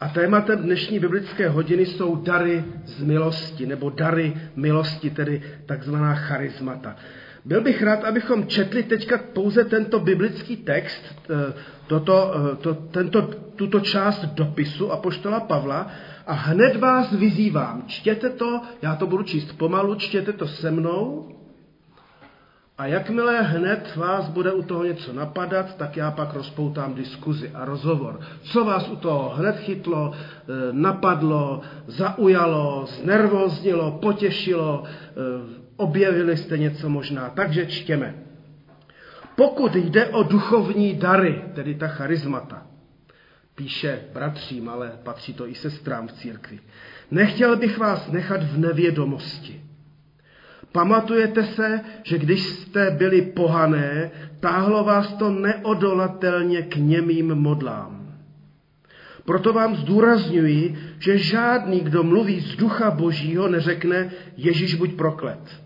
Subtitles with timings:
[0.00, 6.96] A tématem dnešní biblické hodiny jsou dary z milosti, nebo dary milosti, tedy takzvaná charismata.
[7.44, 11.54] Byl bych rád, abychom četli teďka pouze tento biblický text, eh,
[11.86, 13.22] toto, eh, to, tento,
[13.56, 15.90] tuto část dopisu Apoštola Pavla
[16.26, 21.28] a hned vás vyzývám, čtěte to, já to budu číst pomalu, čtěte to se mnou
[22.78, 27.64] a jakmile hned vás bude u toho něco napadat, tak já pak rozpoutám diskuzi a
[27.64, 28.20] rozhovor.
[28.42, 34.84] Co vás u toho hned chytlo, eh, napadlo, zaujalo, znervoznilo, potěšilo,
[35.76, 37.30] objevili jste něco možná.
[37.30, 38.14] Takže čtěme.
[39.36, 42.66] Pokud jde o duchovní dary, tedy ta charizmata,
[43.54, 46.58] píše bratřím, ale patří to i sestrám v církvi,
[47.10, 49.64] nechtěl bych vás nechat v nevědomosti.
[50.74, 54.10] Pamatujete se, že když jste byli pohané,
[54.40, 58.14] táhlo vás to neodolatelně k němým modlám.
[59.24, 65.64] Proto vám zdůrazňuji, že žádný, kdo mluví z ducha božího, neřekne Ježíš buď proklet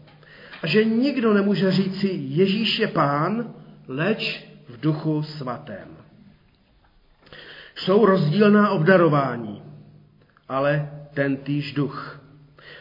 [0.63, 3.55] a že nikdo nemůže říci Ježíš je pán,
[3.89, 5.89] leč v duchu svatém.
[7.75, 9.63] Jsou rozdílná obdarování,
[10.49, 12.21] ale ten týž duch.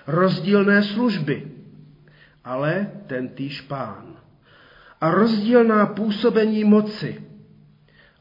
[0.08, 1.57] Rozdílné služby,
[2.48, 4.16] ale ten týž pán.
[5.02, 7.24] A rozdílná působení moci,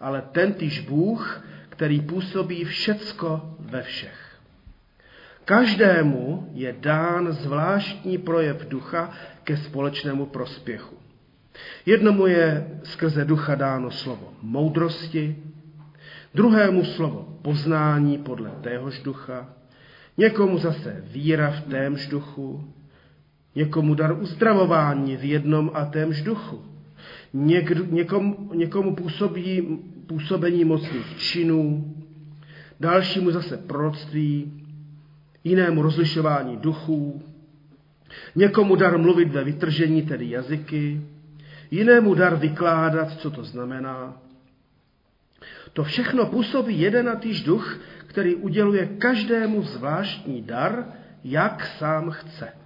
[0.01, 4.39] ale ten týž Bůh, který působí všecko ve všech.
[5.45, 9.11] Každému je dán zvláštní projev ducha
[9.45, 10.97] ke společnému prospěchu.
[11.87, 15.37] Jednomu je skrze ducha dáno slovo moudrosti,
[16.35, 19.49] druhému slovo poznání podle téhož ducha,
[20.17, 22.76] někomu zase víra v témž duchu,
[23.57, 26.63] někomu dar uzdravování v jednom a témž duchu,
[27.33, 31.95] Něk, někomu, někomu působí působení mocných činů,
[32.81, 34.63] dalšímu zase proroctví,
[35.45, 37.23] jinému rozlišování duchů,
[38.35, 41.01] někomu dar mluvit ve vytržení, tedy jazyky,
[41.71, 44.23] jinému dar vykládat, co to znamená.
[45.73, 50.85] To všechno působí jeden a týž duch, který uděluje každému zvláštní dar,
[51.25, 52.66] jak sám chce.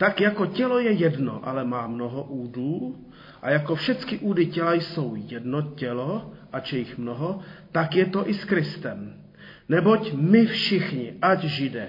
[0.00, 2.96] Tak jako tělo je jedno, ale má mnoho údů,
[3.42, 7.40] a jako všechny údy těla jsou jedno tělo, ač je jich mnoho,
[7.72, 9.20] tak je to i s Kristem.
[9.68, 11.88] Neboť my všichni, ať židé,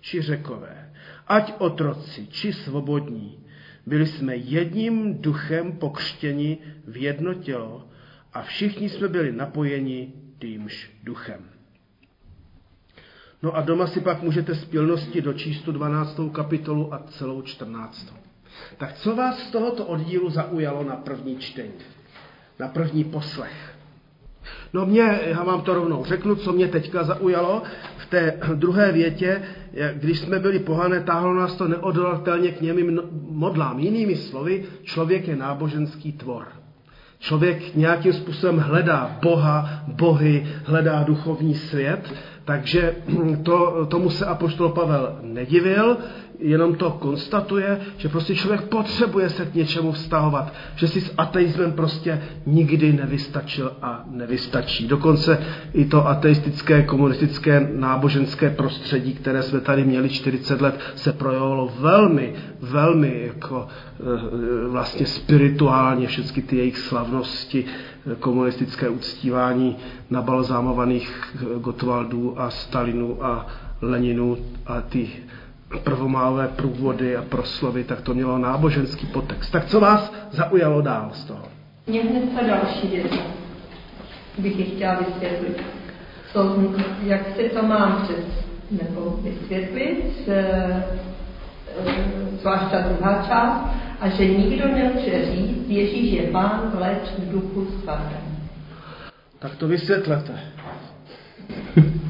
[0.00, 0.90] či řekové,
[1.26, 3.38] ať otroci, či svobodní,
[3.86, 7.88] byli jsme jedním duchem pokřtěni v jedno tělo
[8.32, 11.53] a všichni jsme byli napojeni týmž duchem.
[13.44, 16.20] No a doma si pak můžete z pilnosti dočíst tu 12.
[16.32, 18.14] kapitolu a celou 14.
[18.76, 21.72] Tak co vás z tohoto oddílu zaujalo na první čtení,
[22.58, 23.74] na první poslech?
[24.72, 27.62] No mě, já vám to rovnou řeknu, co mě teďka zaujalo.
[27.96, 29.42] V té druhé větě,
[29.94, 33.78] když jsme byli pohané, táhlo nás to neodolatelně k němým modlám.
[33.78, 36.46] Jinými slovy, člověk je náboženský tvor.
[37.18, 42.14] Člověk nějakým způsobem hledá Boha, bohy, hledá duchovní svět,
[42.44, 42.96] takže
[43.42, 45.98] to, tomu se apoštol Pavel nedivil,
[46.44, 51.72] jenom to konstatuje, že prostě člověk potřebuje se k něčemu vztahovat, že si s ateismem
[51.72, 54.88] prostě nikdy nevystačil a nevystačí.
[54.88, 55.38] Dokonce
[55.74, 62.34] i to ateistické, komunistické, náboženské prostředí, které jsme tady měli 40 let, se projevovalo velmi,
[62.60, 69.76] velmi jako eh, vlastně spirituálně všechny ty jejich slavnosti, eh, komunistické uctívání
[70.10, 73.46] nabalzámovaných Gotwaldů a Stalinů a
[73.82, 75.08] Leninů a ty
[75.78, 79.52] prvomálové průvody a proslovy, tak to mělo náboženský potext.
[79.52, 81.42] Tak co vás zaujalo dál z toho?
[81.86, 83.12] Mě hned ta další věc
[84.38, 85.62] bych ji chtěla vysvětlit.
[86.32, 86.56] To,
[87.02, 90.84] jak se to mám přes, nebo vysvětlit, eh,
[92.40, 93.66] zvlášť ta druhá část,
[94.00, 98.38] a že nikdo nemůže říct, Ježíš je pán, leč v duchu svatém.
[99.38, 100.32] Tak to vysvětlete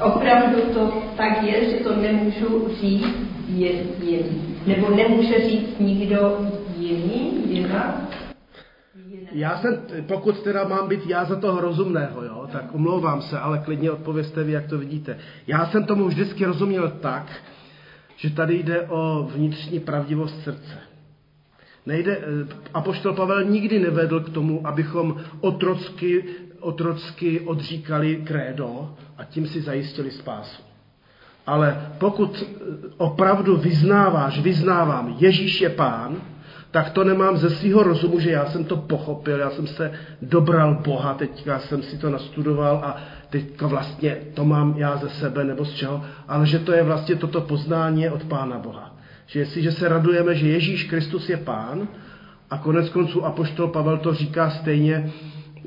[0.00, 3.86] opravdu to tak je, že to nemůžu říct jen.
[4.66, 6.38] Nebo nemůže říct nikdo
[6.78, 8.08] jiný, jinak?
[9.32, 13.58] Já jsem, pokud teda mám být já za toho rozumného, jo, tak omlouvám se, ale
[13.58, 15.18] klidně odpověste vy, jak to vidíte.
[15.46, 17.32] Já jsem tomu vždycky rozuměl tak,
[18.16, 20.78] že tady jde o vnitřní pravdivost srdce.
[21.86, 22.22] Nejde, eh,
[22.74, 26.24] Apoštol Pavel nikdy nevedl k tomu, abychom otrocky
[26.60, 30.62] otrocky odříkali krédo a tím si zajistili spásu.
[31.46, 32.44] Ale pokud
[32.96, 36.16] opravdu vyznáváš, vyznávám, Ježíš je pán,
[36.70, 40.74] tak to nemám ze svého rozumu, že já jsem to pochopil, já jsem se dobral
[40.84, 42.96] Boha, teďka jsem si to nastudoval a
[43.30, 47.16] teďka vlastně to mám já ze sebe nebo z čeho, ale že to je vlastně
[47.16, 48.94] toto poznání od Pána Boha.
[49.26, 51.88] Že jestliže se radujeme, že Ježíš Kristus je Pán,
[52.50, 55.12] a konec konců Apoštol Pavel to říká stejně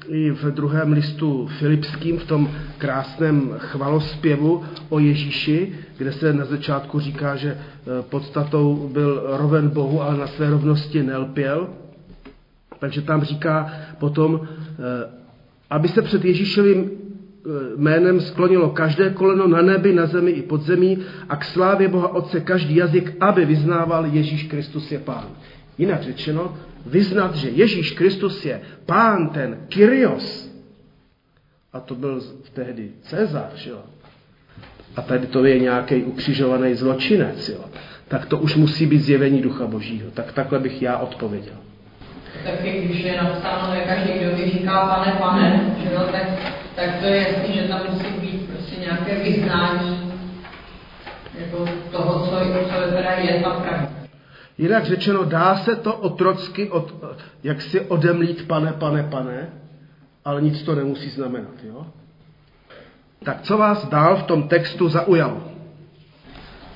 [0.07, 6.99] i v druhém listu Filipským, v tom krásném chvalospěvu o Ježíši, kde se na začátku
[6.99, 11.69] říká, že eh, podstatou byl roven Bohu, ale na své rovnosti nelpěl.
[12.79, 15.09] Takže tam říká potom, eh,
[15.69, 20.61] aby se před Ježíšovým eh, jménem sklonilo každé koleno na nebi, na zemi i pod
[20.61, 20.97] zemí
[21.29, 25.27] a k slávě Boha Otce každý jazyk, aby vyznával Ježíš Kristus je Pán.
[25.77, 30.51] Jinak řečeno, vyznat, že Ježíš Kristus je pán, ten Kyrios,
[31.73, 32.21] a to byl
[32.53, 33.81] tehdy Cezar, že jo?
[34.95, 37.65] a tady to je nějaký ukřižovaný zločinec, jo?
[38.07, 40.11] tak to už musí být zjevení Ducha Božího.
[40.11, 41.55] Tak takhle bych já odpověděl.
[42.43, 46.23] Taky když je napsáno, že každý, kdo mi říká pane, pane, že jo, tak,
[46.75, 50.13] tak to je jasný, že tam musí být prostě nějaké vyznání
[51.39, 52.31] jako toho, co,
[52.69, 53.90] co teda je ta pravda.
[54.57, 56.93] Jinak řečeno, dá se to otrocky, od,
[57.43, 59.49] jak si odemlít pane, pane, pane,
[60.25, 61.63] ale nic to nemusí znamenat.
[61.63, 61.85] Jo?
[63.23, 65.43] Tak co vás dál v tom textu zaujalo?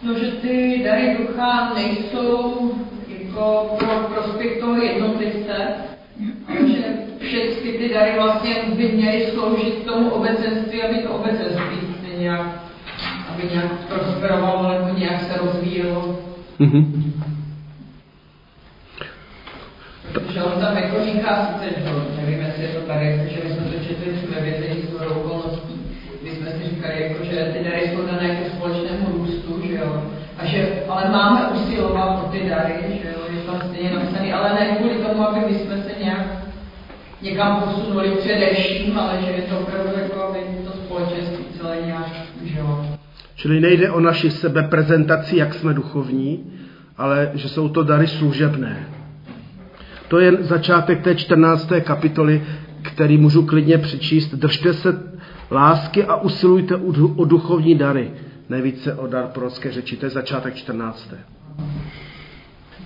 [0.03, 2.71] No, že ty dary ducha nejsou
[3.19, 5.73] jako pro prospěch toho jednotlivce,
[6.67, 6.83] že
[7.19, 12.47] všechny ty dary vlastně by měly sloužit k tomu obecenství, aby to obecenství se nějak,
[13.33, 16.19] aby nějak prosperovalo nebo nějak se rozvíjelo.
[16.59, 17.34] Mm-hmm.
[20.19, 23.65] Protože on tam jako říká sice, že nevím, jestli je to tady, že my jsme
[23.65, 25.75] to četli ve vězení z okolností,
[26.21, 30.01] kdy jsme si říkali, jako, že ty dary jsou dané ke společnému růstu, že jo,
[30.37, 32.73] a že, ale máme usilovat o ty dary,
[33.03, 36.27] že jo, je tam stejně napsaný, ale ne kvůli tomu, aby my jsme se nějak
[37.21, 42.07] někam posunuli především, ale že je to opravdu jako, aby to společenství celé nějak,
[42.43, 42.85] že jo.
[43.35, 46.51] Čili nejde o naši sebeprezentaci, jak jsme duchovní,
[46.97, 48.87] ale že jsou to dary služebné.
[50.07, 51.71] To je začátek té 14.
[51.81, 52.43] kapitoly,
[52.81, 54.35] který můžu klidně přečíst.
[54.35, 54.99] Držte se
[55.51, 56.75] lásky a usilujte
[57.15, 58.11] o duchovní dary.
[58.49, 59.97] Nejvíce o dar prorocké řeči.
[59.97, 61.13] To je začátek 14.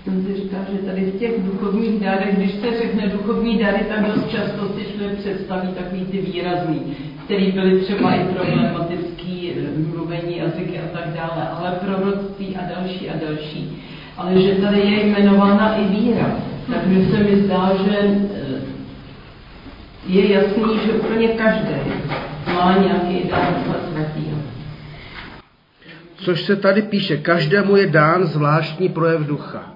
[0.04, 4.06] Jsem si říkal, že tady v těch duchovních darech, když se řekne duchovní dary, tak
[4.06, 6.82] dost často si člověk představí takový ty výrazný,
[7.26, 13.10] který byly třeba i problematický, eh, mluvení jazyky a tak dále, ale proroctví a další
[13.10, 13.82] a další.
[14.18, 18.62] Ale že tady je jmenována i víra tak mi se mi zdá, že eh,
[20.08, 21.74] je jasný, že úplně každý
[22.56, 23.54] má nějaký dar
[23.92, 24.38] svatýho.
[26.16, 29.74] Což se tady píše, každému je dán zvláštní projev ducha.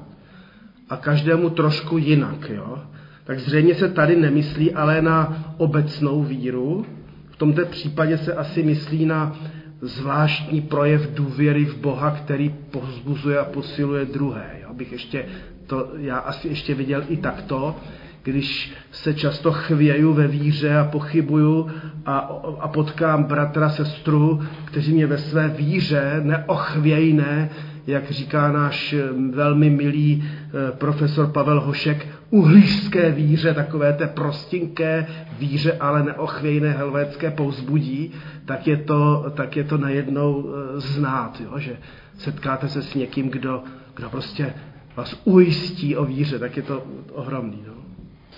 [0.90, 2.80] A každému trošku jinak, jo?
[3.24, 6.86] Tak zřejmě se tady nemyslí ale na obecnou víru.
[7.30, 9.38] V tomto případě se asi myslí na
[9.82, 14.50] zvláštní projev důvěry v Boha, který pozbuzuje a posiluje druhé.
[14.62, 14.68] Jo?
[14.70, 15.26] Abych ještě
[15.74, 17.76] to já asi ještě viděl i takto,
[18.24, 21.70] když se často chvěju ve víře a pochybuju
[22.06, 22.18] a,
[22.60, 27.50] a potkám bratra, sestru, kteří mě ve své víře neochvějné,
[27.88, 35.08] jak říká náš eh, velmi milý eh, profesor Pavel Hošek, uhlířské víře, takové té prostinké
[35.40, 38.12] víře, ale neochvějné helvétské pouzbudí,
[38.46, 41.60] tak je to, tak je to najednou eh, znát, jo?
[41.60, 41.78] že
[42.18, 43.64] setkáte se s někým, kdo,
[43.96, 44.54] kdo prostě
[44.96, 47.64] vás ujistí o víře, tak je to ohromný.
[47.68, 47.74] No.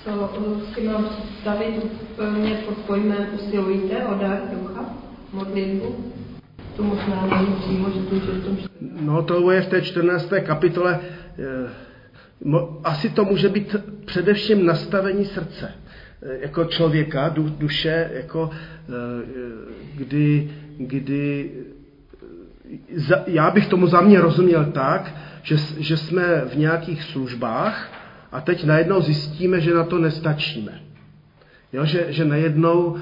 [0.03, 0.29] Co
[0.73, 1.75] si mám představit
[2.11, 4.85] úplně pod pojmem usilujte o dar ducha,
[5.33, 6.13] modlitbu?
[6.75, 8.49] To možná není přímo, že to, že to...
[9.01, 10.33] No to je v té 14.
[10.45, 10.99] kapitole.
[11.39, 11.85] Eh,
[12.83, 15.71] asi to může být především nastavení srdce
[16.21, 19.25] eh, jako člověka, du, duše, jako eh,
[19.95, 21.51] kdy, kdy
[23.27, 27.91] já bych tomu za mě rozuměl tak, že, že jsme v nějakých službách
[28.31, 30.81] a teď najednou zjistíme, že na to nestačíme.
[31.73, 32.99] Jo, že, že najednou um,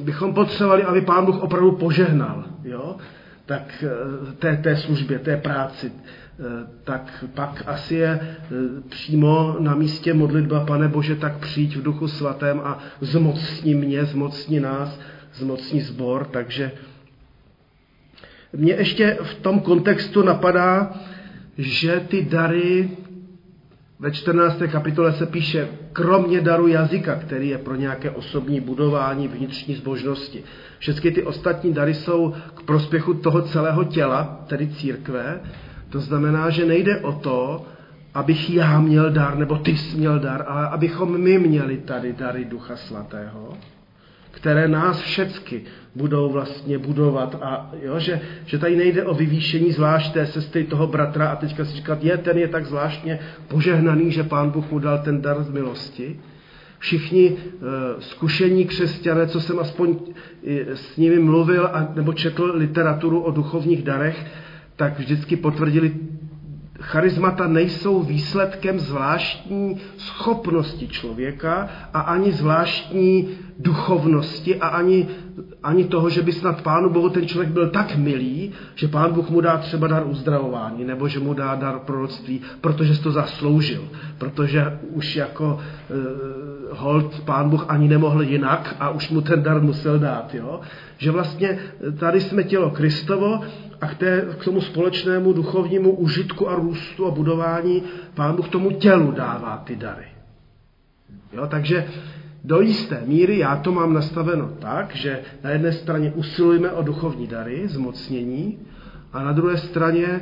[0.00, 2.44] bychom potřebovali, aby Pán Bůh opravdu požehnal.
[2.64, 2.96] Jo?
[3.46, 6.44] Tak eh, té, té službě, té práci, eh,
[6.84, 8.46] tak pak asi je eh,
[8.88, 14.60] přímo na místě modlitba, pane Bože, tak přijď v duchu svatém a zmocni mě, zmocni
[14.60, 15.00] nás,
[15.34, 16.72] zmocni zbor, takže
[18.52, 20.94] mě ještě v tom kontextu napadá,
[21.58, 22.90] že ty dary
[24.00, 24.62] ve 14.
[24.72, 30.42] kapitole se píše, kromě daru jazyka, který je pro nějaké osobní budování vnitřní zbožnosti.
[30.78, 35.40] Všechny ty ostatní dary jsou k prospěchu toho celého těla, tedy církve.
[35.90, 37.66] To znamená, že nejde o to,
[38.14, 42.44] abych já měl dar, nebo ty jsi měl dar, ale abychom my měli tady dary
[42.44, 43.58] Ducha Svatého,
[44.40, 45.62] které nás všecky
[45.94, 50.86] budou vlastně budovat a jo, že, že tady nejde o vyvýšení zvlášť té sestry toho
[50.86, 53.18] bratra a teďka si říkat, je, ten je tak zvláštně
[53.48, 56.20] požehnaný, že pán Bůh mu dal ten dar z milosti.
[56.78, 57.38] Všichni uh,
[57.98, 59.96] zkušení křesťané, co jsem aspoň
[60.74, 64.26] s nimi mluvil a, nebo četl literaturu o duchovních darech,
[64.76, 65.94] tak vždycky potvrdili
[66.80, 75.08] charismata nejsou výsledkem zvláštní schopnosti člověka a ani zvláštní duchovnosti a ani,
[75.62, 79.30] ani toho, že by snad Pánu Bohu ten člověk byl tak milý, že Pán Bůh
[79.30, 83.88] mu dá třeba dar uzdravování nebo že mu dá dar proroctví, protože jsi to zasloužil,
[84.18, 85.94] protože už jako e,
[86.74, 90.34] hold Pán Bůh ani nemohl jinak a už mu ten dar musel dát.
[90.34, 90.60] Jo?
[90.98, 91.58] Že vlastně
[91.98, 93.40] tady jsme tělo Kristovo
[93.80, 97.82] a k, té, k tomu společnému duchovnímu užitku a růstu a budování
[98.14, 100.06] Pán Bůh tomu tělu dává ty dary.
[101.32, 101.86] Jo, takže
[102.44, 107.26] do jisté míry já to mám nastaveno tak, že na jedné straně usilujeme o duchovní
[107.26, 108.58] dary, zmocnění,
[109.12, 110.20] a na druhé straně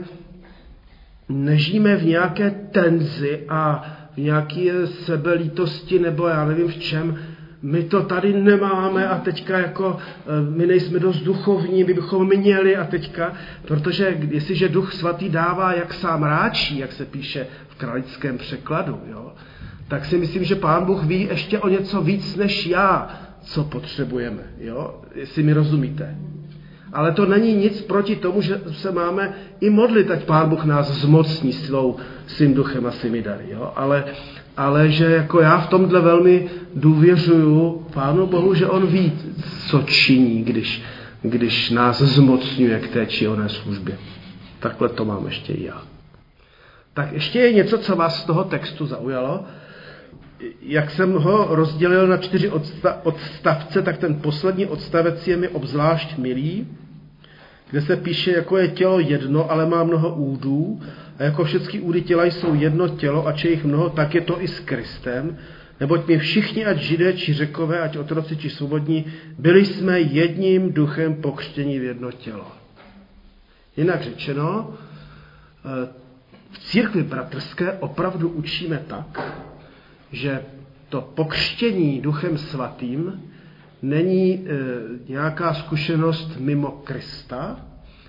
[1.28, 7.18] nežíme v nějaké tenzi a v nějaké sebelítosti nebo já nevím v čem,
[7.62, 12.76] my to tady nemáme a teďka jako eh, my nejsme dost duchovní, my bychom měli
[12.76, 13.32] a teďka,
[13.68, 19.32] protože jestliže duch svatý dává, jak sám ráčí, jak se píše v kralickém překladu, jo,
[19.88, 24.42] tak si myslím, že pán Bůh ví ještě o něco víc než já, co potřebujeme,
[24.60, 26.16] jo, jestli mi rozumíte.
[26.92, 30.90] Ale to není nic proti tomu, že se máme i modlit, ať pán Bůh nás
[30.90, 34.04] zmocní silou svým duchem a svými dary, jo, ale
[34.56, 39.12] ale že jako já v tomhle velmi důvěřuju Pánu Bohu, že On ví,
[39.68, 40.82] co činí, když,
[41.22, 43.98] když nás zmocňuje k té či oné službě.
[44.60, 45.82] Takhle to mám ještě i já.
[46.94, 49.44] Tak ještě je něco, co vás z toho textu zaujalo.
[50.60, 52.50] Jak jsem ho rozdělil na čtyři
[53.02, 56.66] odstavce, tak ten poslední odstavec je mi obzvlášť milý,
[57.70, 60.80] kde se píše, jako je tělo jedno, ale má mnoho údů,
[61.18, 64.42] a jako všechny údy těla jsou jedno tělo, a či jich mnoho, tak je to
[64.42, 65.38] i s Kristem,
[65.80, 69.04] neboť my všichni, ať židé, či řekové, ať otroci, či svobodní,
[69.38, 72.52] byli jsme jedním duchem pokřtění v jedno tělo.
[73.76, 74.74] Jinak řečeno,
[75.64, 75.88] eh,
[76.50, 79.20] v církvi bratrské opravdu učíme tak,
[80.12, 80.44] že
[80.88, 83.22] to pokřtění duchem svatým
[83.82, 84.40] není e,
[85.08, 87.60] nějaká zkušenost mimo Krista,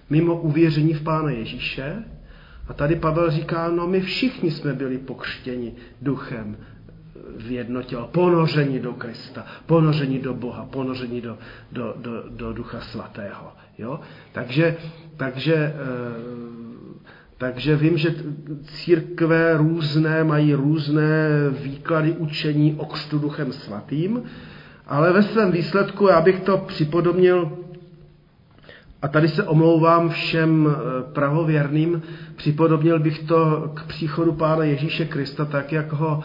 [0.09, 2.03] mimo uvěření v Pána Ježíše.
[2.67, 6.57] A tady Pavel říká, no my všichni jsme byli pokřtěni duchem
[7.37, 11.37] v jedno tělo, ponoření do Krista, ponoření do Boha, ponoření do,
[11.71, 13.53] do, do, do Ducha Svatého.
[13.77, 13.99] Jo?
[14.31, 14.77] Takže,
[15.17, 15.73] takže, e,
[17.37, 18.15] takže vím, že
[18.63, 24.23] církve různé mají různé výklady učení o křtu Duchem Svatým,
[24.87, 27.51] ale ve svém výsledku já bych to připodobnil,
[29.01, 32.01] a tady se omlouvám všem eh, prahověrným,
[32.35, 36.23] připodobnil bych to k příchodu Pána Ježíše Krista, tak jak ho,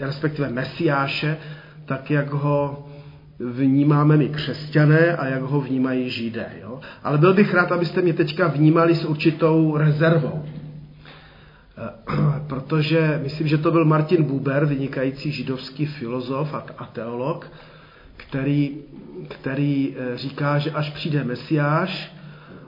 [0.00, 1.36] respektive Mesiáše,
[1.84, 2.88] tak jak ho
[3.50, 6.46] vnímáme my křesťané a jak ho vnímají židé.
[6.62, 6.80] Jo?
[7.02, 10.44] Ale byl bych rád, abyste mě teďka vnímali s určitou rezervou.
[11.78, 11.90] Eh,
[12.46, 17.52] protože myslím, že to byl Martin Buber, vynikající židovský filozof a teolog,
[18.16, 18.76] který,
[19.28, 22.12] který eh, říká, že až přijde Mesiáš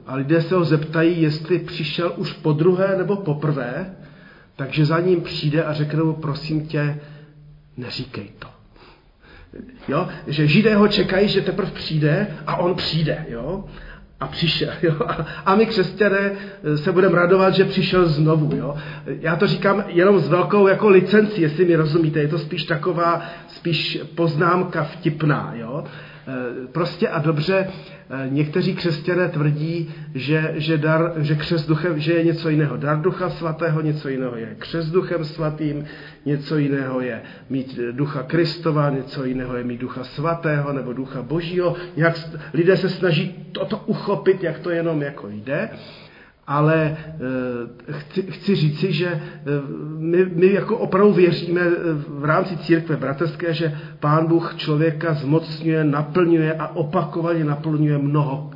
[0.07, 3.97] a lidé se ho zeptají, jestli přišel už po druhé nebo poprvé,
[4.57, 7.01] takže za ním přijde a řekne mu, prosím tě,
[7.77, 8.54] neříkej to.
[9.89, 10.09] Jo?
[10.27, 13.27] Že židé ho čekají, že teprve přijde a on přijde.
[13.29, 13.65] Jo?
[14.21, 14.73] a přišel.
[14.83, 14.95] Jo?
[15.47, 16.33] A my křesťané
[16.77, 18.57] se budeme radovat, že přišel znovu.
[18.57, 18.77] Jo?
[19.07, 22.21] Já to říkám jenom s velkou jako licencí, jestli mi rozumíte.
[22.21, 25.53] Je to spíš taková, spíš poznámka vtipná.
[25.57, 25.85] Jo?
[26.27, 32.13] E, prostě a dobře, e, někteří křesťané tvrdí, že, že, dar, že křes duchem, že
[32.13, 32.77] je něco jiného.
[32.77, 35.85] Dar ducha svatého, něco jiného je křes duchem svatým,
[36.25, 41.77] něco jiného je mít ducha Kristova, něco jiného je mít ducha svatého nebo ducha božího.
[41.97, 42.21] Jak
[42.55, 45.71] lidé se snaží toto uchopit, jak to jenom jako jde.
[46.47, 46.97] Ale
[47.89, 49.21] e, chci, chci říci, že e,
[49.99, 51.71] my, my jako opravdu věříme e,
[52.09, 58.51] v rámci církve bratrské, že Pán Bůh člověka zmocňuje, naplňuje a opakovaně naplňuje mnoho.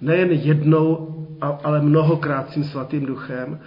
[0.00, 1.10] Nejen jednou,
[1.40, 3.58] ale mnohokrát tím svatým duchem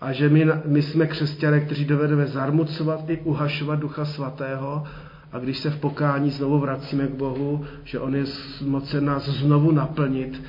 [0.00, 4.84] a že my, my jsme křesťané, kteří dovedeme zarmucovat i uhašovat Ducha Svatého
[5.32, 8.24] a když se v pokání znovu vracíme k Bohu, že On je
[8.66, 10.42] mocen nás znovu naplnit,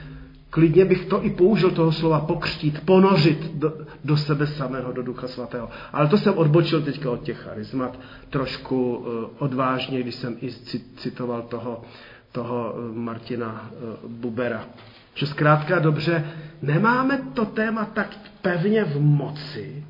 [0.55, 5.27] klidně bych to i použil toho slova pokřtít, ponořit do, do sebe samého, do Ducha
[5.27, 5.69] Svatého.
[5.93, 9.05] Ale to jsem odbočil teďka od těch charizmat trošku uh,
[9.37, 10.51] odvážně, když jsem i
[10.95, 11.81] citoval toho,
[12.31, 13.69] toho Martina
[14.07, 14.65] Bubera.
[15.13, 16.31] Že zkrátka dobře,
[16.61, 19.83] nemáme to téma tak pevně v moci,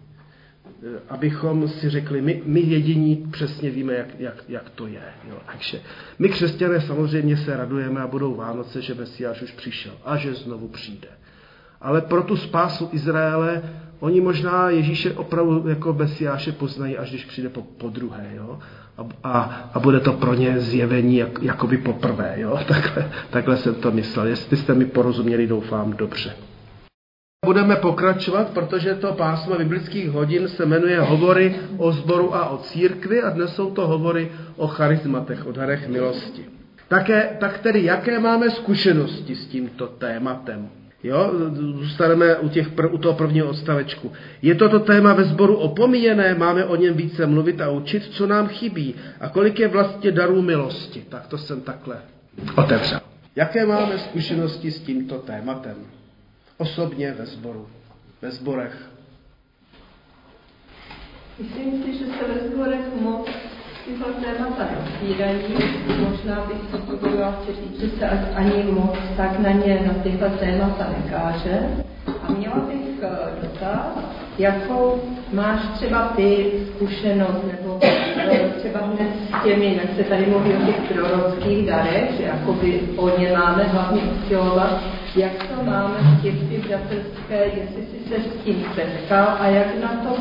[1.09, 5.03] abychom si řekli, my, my jediní přesně víme, jak, jak, jak to je.
[5.29, 5.37] Jo.
[5.51, 5.81] Takže
[6.19, 10.67] my křesťané samozřejmě se radujeme a budou Vánoce, že Mesiáš už přišel a že znovu
[10.67, 11.07] přijde.
[11.81, 13.63] Ale pro tu spásu Izraele,
[13.99, 18.31] oni možná Ježíše opravdu jako Mesiáše poznají, až když přijde po, po druhé.
[18.35, 18.59] Jo?
[18.97, 19.41] A, a,
[19.73, 22.33] a bude to pro ně zjevení jak, jakoby poprvé.
[22.37, 22.59] Jo?
[22.67, 24.27] Takhle, takhle jsem to myslel.
[24.27, 26.33] Jestli jste mi porozuměli, doufám dobře.
[27.45, 33.21] Budeme pokračovat, protože to pásmo biblických hodin se jmenuje Hovory o zboru a o církvi
[33.21, 36.45] a dnes jsou to hovory o charizmatech, o darech milosti.
[36.87, 40.69] Také, tak tedy, jaké máme zkušenosti s tímto tématem?
[41.03, 44.11] Jo, zůstaneme u, těch, u toho prvního odstavečku.
[44.41, 48.47] Je toto téma ve sboru opomíjené, máme o něm více mluvit a učit, co nám
[48.47, 51.05] chybí a kolik je vlastně darů milosti.
[51.09, 51.97] Tak to jsem takhle
[52.55, 52.99] otevřel.
[53.35, 55.75] Jaké máme zkušenosti s tímto tématem?
[56.57, 57.67] Osobně ve sboru,
[58.21, 58.89] ve sborech.
[61.39, 63.29] Myslím si, že se ve sborech moc
[63.85, 65.41] tyhle témata rozvírají.
[66.09, 70.29] Možná bych to dovolila si říct, že se ani moc tak na ně, na tyhle
[70.29, 71.59] témata nekáže.
[72.21, 72.94] A měla bych
[73.41, 73.87] dotaz,
[74.37, 75.01] jakou
[75.33, 77.79] máš třeba ty zkušenost, nebo
[78.57, 83.19] třeba hned s těmi, jak se tady mluví o těch prorockých darech, že jakoby o
[83.19, 84.81] ně máme hlavně usilovat,
[85.15, 89.89] jak to máme v církvi bratrské, jestli jsi se s tím setkal a jak na
[90.03, 90.17] to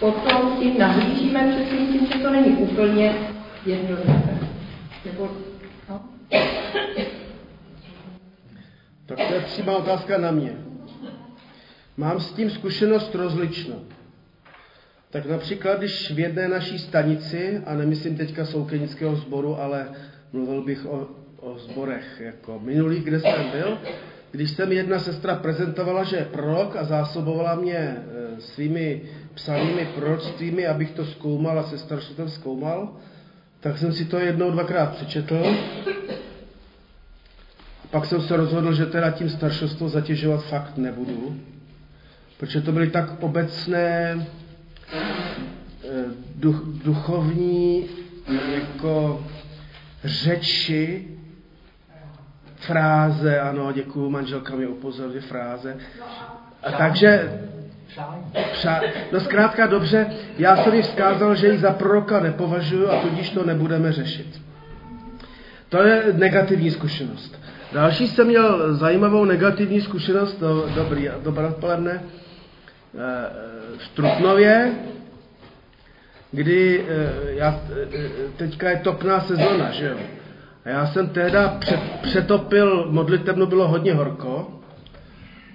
[0.00, 3.14] potom tím nahlížíme, si myslím, že to není úplně
[3.66, 4.38] jednoduché.
[5.04, 5.28] Nebo,
[5.88, 6.00] no?
[9.06, 10.69] Tak to je přímá otázka na mě.
[11.96, 13.84] Mám s tím zkušenost rozličnou.
[15.10, 19.86] Tak například, když v jedné naší stanici, a nemyslím teďka soukenického sboru, ale
[20.32, 21.08] mluvil bych o,
[21.40, 23.78] o zborech jako minulých, kde jsem byl,
[24.30, 27.96] když jsem jedna sestra prezentovala, že je prorok a zásobovala mě e,
[28.40, 29.02] svými
[29.34, 32.96] psanými proroctvími, abych to zkoumal a se staršotem zkoumal,
[33.60, 35.56] tak jsem si to jednou, dvakrát přečetl.
[37.84, 41.40] A pak jsem se rozhodl, že teda tím staršostvou zatěžovat fakt nebudu,
[42.40, 45.06] protože to byly tak obecné e,
[46.36, 47.86] duch, duchovní
[48.54, 49.24] jako
[50.04, 51.08] řeči,
[52.56, 55.76] fráze, ano, děkuju, manželka mi upozorňuje fráze.
[56.62, 57.40] A takže,
[58.52, 58.80] přá,
[59.12, 60.06] no zkrátka dobře,
[60.38, 64.42] já jsem ji vzkázal, že ji za proroka nepovažuji a tudíž to nebudeme řešit.
[65.68, 67.40] To je negativní zkušenost.
[67.72, 72.20] Další jsem měl zajímavou negativní zkušenost, do, dobrý, dobré odpoledne, eh,
[73.78, 74.72] v Trutnově,
[76.32, 77.60] kdy eh, já,
[77.92, 79.96] eh, teďka je topná sezona, že jo?
[80.64, 84.60] A já jsem tehda před, přetopil, modlitebnu bylo hodně horko,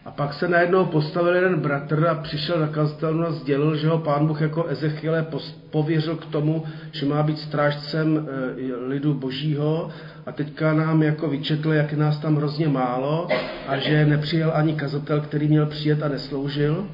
[0.06, 3.98] a pak se najednou postavil jeden bratr a přišel na kazatelnu a sdělil, že ho
[3.98, 5.26] pán Bůh jako Ezechiele
[5.69, 9.89] pověřil k tomu, že má být strážcem eh, lidu božího
[10.26, 13.28] a teďka nám jako vyčetl, jak nás tam hrozně málo
[13.67, 16.88] a že nepřijel ani kazatel, který měl přijet a nesloužil.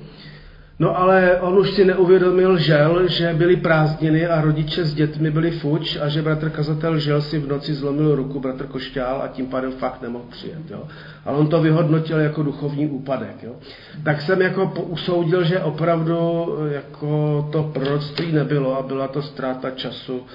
[0.82, 5.52] No ale on už si neuvědomil, žel, že byly prázdniny a rodiče s dětmi byli
[5.52, 9.46] fuč a že bratr kazatel žel si v noci zlomil ruku, bratr Košťál a tím
[9.46, 10.72] pádem fakt nemohl přijet.
[10.72, 10.88] Jo.
[11.26, 13.44] Ale on to vyhodnotil jako duchovní úpadek.
[13.44, 13.56] Jo.
[14.04, 20.26] Tak jsem jako usoudil, že opravdu jako to proroctví nebylo a byla to ztráta času.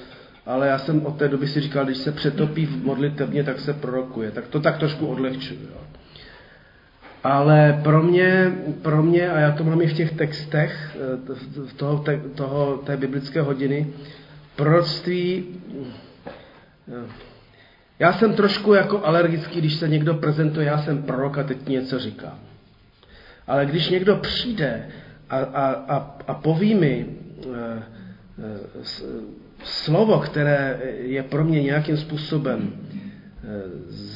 [0.47, 3.73] Ale já jsem od té doby si říkal, když se přetopí v modlitebně, tak se
[3.73, 4.31] prorokuje.
[4.31, 5.61] Tak to tak trošku odlehčuju.
[5.63, 5.81] Jo.
[7.27, 12.05] Ale pro mě, pro mě, a já to mám i v těch textech eh, toho,
[12.35, 13.87] toho, té biblické hodiny,
[14.57, 15.45] proroctví,
[16.89, 17.11] eh,
[17.99, 21.99] já jsem trošku jako alergický, když se někdo prezentuje, já jsem prorok a teď něco
[21.99, 22.39] říká.
[23.47, 24.89] Ale když někdo přijde
[25.31, 28.59] a, a, a, a poví mi e, e,
[29.65, 32.73] slovo, které je pro mě nějakým způsobem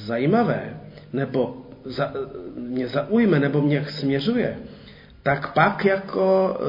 [0.07, 0.81] zajímavé,
[1.13, 2.13] nebo za,
[2.57, 4.59] mě zaujme nebo mě směřuje,
[5.23, 6.67] tak pak jako e,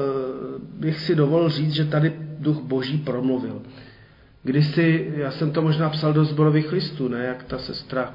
[0.80, 3.62] bych si dovolil říct, že tady duch boží promluvil.
[4.42, 8.14] Kdysi, já jsem to možná psal do zborových listů, ne, jak ta sestra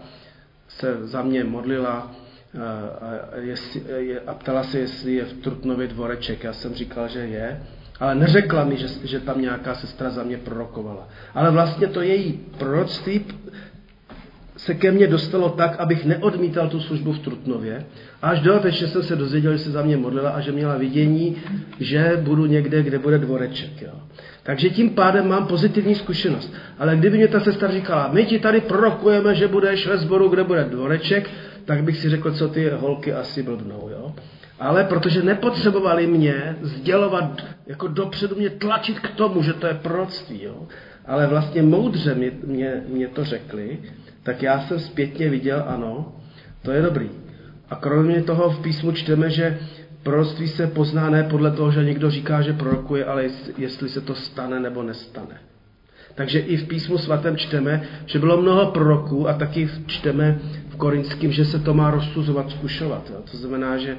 [0.68, 2.66] se za mě modlila a,
[3.06, 3.82] a, jestli,
[4.20, 6.44] a ptala se, jestli je v Trutnově dvoreček.
[6.44, 7.62] Já jsem říkal, že je,
[8.00, 11.08] ale neřekla mi, že, že tam nějaká sestra za mě prorokovala.
[11.34, 13.26] Ale vlastně to její proroctví
[14.58, 17.86] se ke mně dostalo tak, abych neodmítal tu službu v Trutnově.
[18.22, 21.36] A až dodatečně jsem se dozvěděl, že se za mě modlila a že měla vidění,
[21.80, 23.82] že budu někde, kde bude dvoreček.
[23.82, 23.94] Jo.
[24.44, 26.54] Takže tím pádem mám pozitivní zkušenost.
[26.80, 30.44] Ale kdyby mě ta sestra říkala, my ti tady prorokujeme, že budeš ve sboru, kde
[30.44, 31.30] bude dvoreček,
[31.66, 33.90] tak bych si řekl, co ty holky asi blbnou.
[33.92, 34.14] Jo?
[34.60, 40.44] Ale protože nepotřebovali mě sdělovat, jako dopředu mě tlačit k tomu, že to je proroctví,
[40.44, 40.68] jo?
[41.06, 43.78] ale vlastně moudře mě, mě, mě to řekli,
[44.28, 46.16] tak já jsem zpětně viděl, ano,
[46.62, 47.10] to je dobrý.
[47.70, 49.60] A kromě toho v písmu čteme, že
[50.04, 53.24] proroctví se pozná ne podle toho, že někdo říká, že prorokuje, ale
[53.58, 55.40] jestli se to stane nebo nestane.
[56.16, 61.32] Takže i v písmu svatém čteme, že bylo mnoho proroků a taky čteme v korinském,
[61.32, 63.10] že se to má rozsuzovat, zkušovat.
[63.10, 63.22] Jo.
[63.32, 63.98] To znamená, že,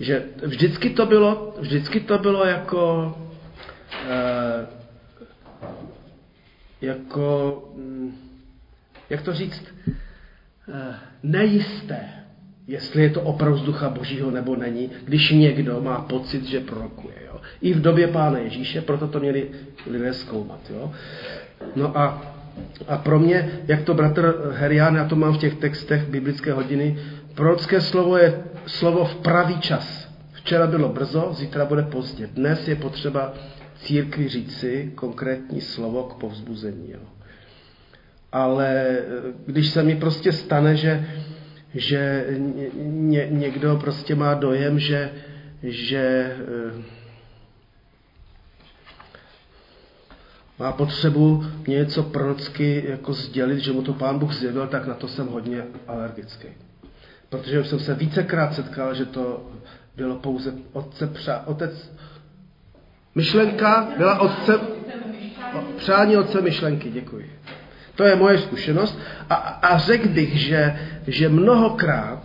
[0.00, 3.14] že vždycky, to bylo, vždycky to bylo jako,
[4.08, 4.66] eh,
[6.80, 8.31] jako, hm,
[9.10, 9.64] jak to říct,
[10.68, 12.00] eh, nejisté,
[12.66, 17.14] jestli je to opravdu z ducha božího nebo není, když někdo má pocit, že prorokuje.
[17.26, 17.40] Jo.
[17.60, 19.50] I v době Pána Ježíše, proto to měli
[19.86, 20.60] lidé zkoumat.
[20.70, 20.92] Jo.
[21.76, 22.34] No a,
[22.88, 26.98] a pro mě, jak to bratr Herián, já to mám v těch textech biblické hodiny,
[27.34, 30.12] prorocké slovo je slovo v pravý čas.
[30.32, 32.26] Včera bylo brzo, zítra bude pozdě.
[32.26, 33.34] Dnes je potřeba
[33.76, 36.90] církvi říci konkrétní slovo k povzbuzení.
[36.90, 37.11] Jo.
[38.32, 39.02] Ale eh,
[39.46, 41.06] když se mi prostě stane, že,
[41.74, 42.26] že
[42.82, 45.10] ně, někdo prostě má dojem, že,
[45.62, 46.82] že eh,
[50.58, 55.08] má potřebu něco prorocky jako sdělit, že mu to pán Bůh zjevil, tak na to
[55.08, 56.48] jsem hodně alergický.
[57.28, 59.50] Protože jsem se vícekrát setkal, že to
[59.96, 61.92] bylo pouze otce, přá, otec,
[63.14, 64.60] myšlenka byla otce,
[65.76, 67.30] přání otce myšlenky, děkuji.
[67.94, 68.98] To je moje zkušenost
[69.30, 70.76] a, a řekl bych, že,
[71.06, 72.22] že mnohokrát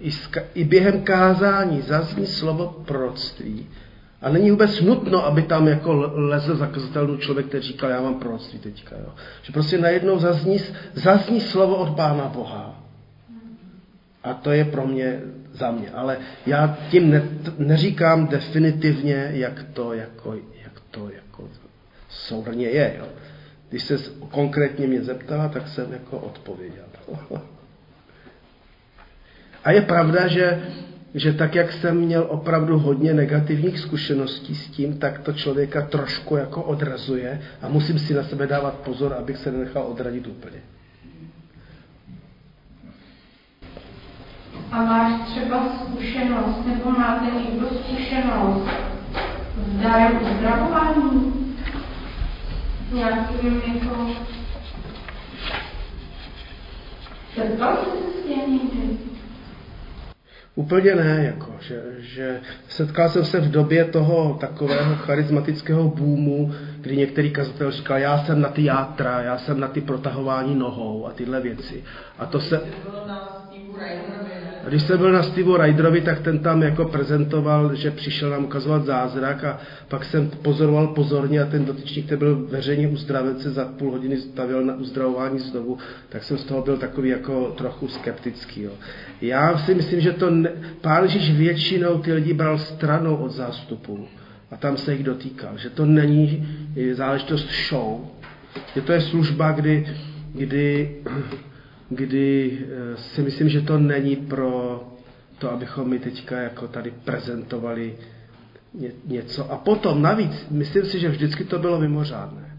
[0.00, 0.10] i,
[0.54, 3.66] i během kázání zazní slovo proroctví,
[4.24, 8.58] a není vůbec nutno, aby tam jako lezl zakazatelnou člověk, který říkal, já mám proroctví
[8.58, 8.96] teďka.
[8.96, 9.14] Jo.
[9.42, 10.60] Že prostě najednou zazní,
[10.94, 12.80] zazní slovo od Pána Boha.
[14.24, 15.20] A to je pro mě
[15.52, 15.90] za mě.
[15.90, 17.22] Ale já tím ne,
[17.58, 21.48] neříkám definitivně, jak to jako, jak to jako
[22.08, 22.94] souhrně je.
[22.98, 23.06] Jo.
[23.70, 23.98] Když se
[24.30, 26.84] konkrétně mě zeptala, tak jsem jako odpověděl.
[29.64, 30.62] A je pravda, že
[31.14, 36.36] že tak, jak jsem měl opravdu hodně negativních zkušeností s tím, tak to člověka trošku
[36.36, 40.56] jako odrazuje a musím si na sebe dávat pozor, abych se nenechal odradit úplně.
[44.70, 48.68] A máš třeba zkušenost, nebo máte někdo zkušenost
[49.66, 51.43] s darem uzdravování?
[52.94, 54.06] Nějakým jako...
[57.34, 58.64] Setkal jsi se s tím
[60.56, 66.96] Úplně ne, jako, že, že setkal jsem se v době toho takového charismatického boomu, kdy
[66.96, 71.12] některý kazatel říkal, já jsem na ty játra, já jsem na ty protahování nohou a
[71.12, 71.84] tyhle věci.
[72.18, 72.60] A to se...
[72.60, 78.44] A když jsem byl na Steve Ryderovi, tak ten tam jako prezentoval, že přišel nám
[78.44, 83.50] ukazovat zázrak a pak jsem pozoroval pozorně a ten dotyčník, který byl veřejně uzdraven, se
[83.50, 87.88] za půl hodiny stavil na uzdravování znovu, tak jsem z toho byl takový jako trochu
[87.88, 88.62] skeptický.
[88.62, 88.72] Jo.
[89.20, 90.50] Já si myslím, že to ne...
[90.80, 94.06] pán Ježíš většinou ty lidi bral stranou od zástupu
[94.50, 96.48] a tam se jich dotýkal, že to není
[96.92, 98.00] záležitost show,
[98.74, 99.86] že to je služba, kdy,
[100.34, 100.96] kdy
[101.94, 104.82] kdy eh, si myslím, že to není pro
[105.38, 107.94] to, abychom my teďka jako tady prezentovali
[109.06, 109.52] něco.
[109.52, 112.56] A potom navíc, myslím si, že vždycky to bylo mimořádné.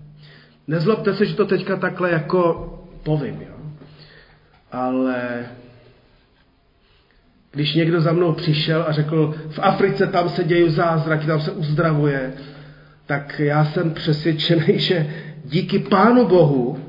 [0.67, 2.71] Nezlobte se, že to teďka takhle jako
[3.03, 3.55] povím, jo.
[4.71, 5.45] Ale
[7.51, 11.51] když někdo za mnou přišel a řekl, v Africe tam se dějí zázraky, tam se
[11.51, 12.33] uzdravuje,
[13.05, 15.07] tak já jsem přesvědčený, že
[15.45, 16.84] díky Pánu Bohu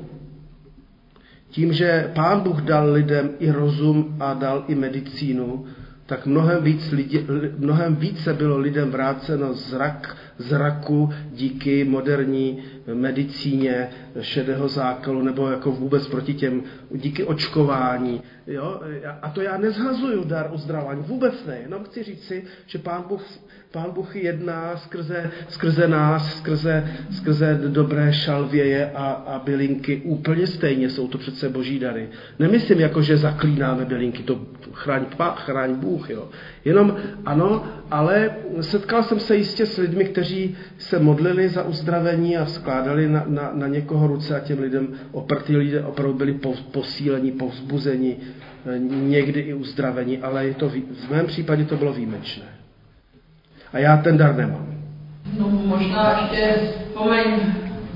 [1.57, 5.65] tím, že Pán Bůh dal lidem i rozum a dal i medicínu,
[6.05, 7.25] tak mnohem, víc lidi,
[7.57, 13.89] mnohem více bylo lidem vráceno zrak, zraku díky moderní medicíně
[14.21, 18.21] šedého zákalu nebo jako vůbec proti těm, díky očkování.
[18.47, 18.81] Jo?
[19.21, 23.21] A to já nezhazuju dar uzdravování, vůbec ne, jenom chci říct si, že Pán Bůh
[23.71, 30.89] Pán Bůh jedná skrze, skrze nás, skrze, skrze dobré šalvěje a, a bylinky úplně stejně.
[30.89, 32.09] Jsou to přece boží dary.
[32.39, 34.39] Nemyslím jako, že zaklínáme bylinky, to
[34.73, 36.09] chráň, chráň Bůh.
[36.09, 36.29] Jo.
[36.65, 42.45] Jenom ano, ale setkal jsem se jistě s lidmi, kteří se modlili za uzdravení a
[42.45, 46.39] skládali na, na, na někoho ruce a těm lidem, oprty lidé opravdu byli
[46.71, 48.17] posíleni, povzbuzeni,
[48.65, 52.56] eh, někdy i uzdraveni, ale je to, v mém případě to bylo výjimečné.
[53.73, 54.65] A já ten dar nemám.
[55.39, 57.25] No možná ještě vzpomeň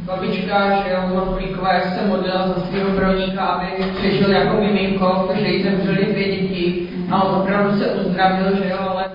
[0.05, 3.65] babička, že Morflíková, jak se modlila za svého broníka, aby
[3.97, 8.77] přežil jako miminko, protože jí zemřeli dvě děti a on opravdu se uzdravil, že jo,
[8.89, 9.05] ale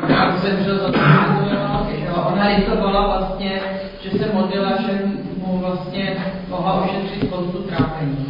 [0.00, 0.98] pak zemřel za to,
[1.48, 2.14] že jo.
[2.32, 3.60] Ona litovala vlastně,
[4.02, 5.00] že se modlila, že
[5.46, 6.16] mu vlastně
[6.48, 8.26] mohla ošetřit spoustu trápení.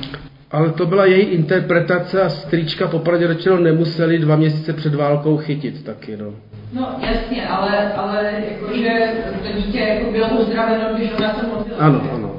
[0.56, 5.84] Ale to byla její interpretace a strýčka popravdě řečeno nemuseli dva měsíce před válkou chytit
[5.84, 6.34] taky, no.
[6.72, 9.10] No jasně, ale, ale jakože
[9.42, 11.78] to dítě jako bylo uzdraveno, když ona se modlila.
[11.78, 12.36] Ano, ano.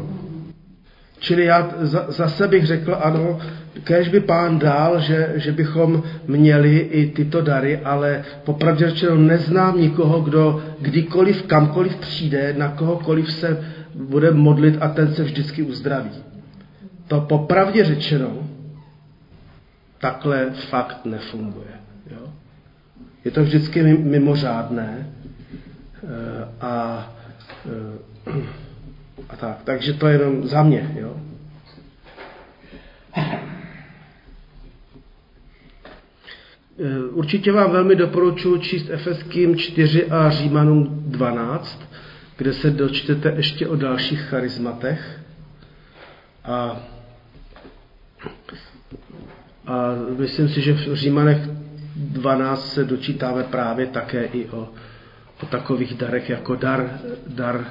[1.20, 3.40] Čili já za, zase bych řekl, ano,
[3.84, 9.82] kež by pán dal, že, že bychom měli i tyto dary, ale popravdě řečeno neznám
[9.82, 13.64] nikoho, kdo kdykoliv, kamkoliv přijde, na kohokoliv se
[13.96, 16.27] bude modlit a ten se vždycky uzdraví.
[17.08, 18.48] To popravdě řečeno
[19.98, 21.80] takhle fakt nefunguje.
[22.12, 22.34] Jo?
[23.26, 25.10] Je to vždycky mimořádné
[26.04, 27.08] eh, a,
[28.28, 28.42] eh,
[29.30, 29.58] a tak.
[29.64, 30.96] Takže to je jenom za mě.
[31.00, 31.18] Jo?
[36.80, 41.90] Eh, určitě vám velmi doporučuji číst Efeským 4 a Římanům 12,
[42.38, 45.20] kde se dočtete ještě o dalších charizmatech.
[46.44, 46.80] A,
[49.68, 51.38] a myslím si, že v Římanech
[51.96, 54.70] 12 se dočítáme právě také i o,
[55.44, 57.66] o takových darech jako dar, dar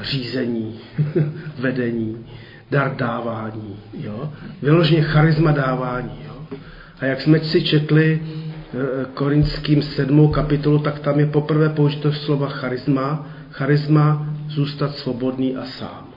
[0.00, 0.80] řízení,
[1.58, 2.26] vedení,
[2.70, 3.76] dar dávání.
[3.94, 4.32] Jo?
[4.62, 6.20] Vyloženě charisma dávání.
[6.26, 6.58] Jo?
[7.00, 8.78] A jak jsme si četli eh,
[9.14, 16.08] korinským sedmou kapitolu, tak tam je poprvé použito slova charisma, charisma zůstat svobodný a sám.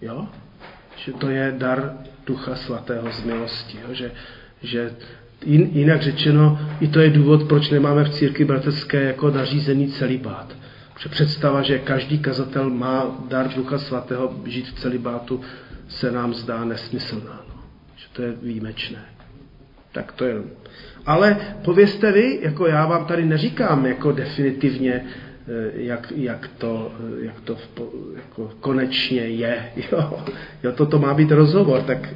[0.00, 0.26] Jo?
[0.96, 1.92] Že to je dar
[2.26, 3.78] Ducha Svatého z milosti.
[3.88, 3.94] Jo?
[3.94, 4.10] Že,
[4.62, 4.90] že
[5.46, 10.56] jinak řečeno, i to je důvod, proč nemáme v církvi bratrské jako nařízený celibát.
[10.94, 15.40] Protože představa, že každý kazatel má dar Ducha Svatého žít v celibátu,
[15.88, 17.44] se nám zdá nesmyslná.
[17.48, 17.62] No.
[17.96, 19.04] Že to je výjimečné.
[19.92, 20.42] Tak to je.
[21.06, 27.24] Ale povězte vy, jako já vám tady neříkám jako definitivně, eh, jak, jak to, eh,
[27.24, 27.68] jak to v,
[28.16, 29.72] jako konečně je.
[29.92, 30.24] Jo,
[30.62, 32.14] jo, toto má být rozhovor, tak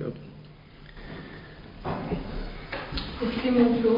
[3.44, 3.96] Jestli můžu,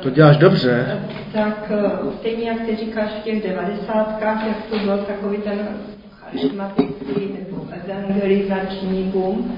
[0.00, 1.00] to děláš dobře.
[1.32, 1.72] Tak
[2.18, 5.68] stejně jak ty říkáš v těch devadesátkách, jak to byl takový ten
[6.10, 9.52] charismatický nebo evangelizační boom,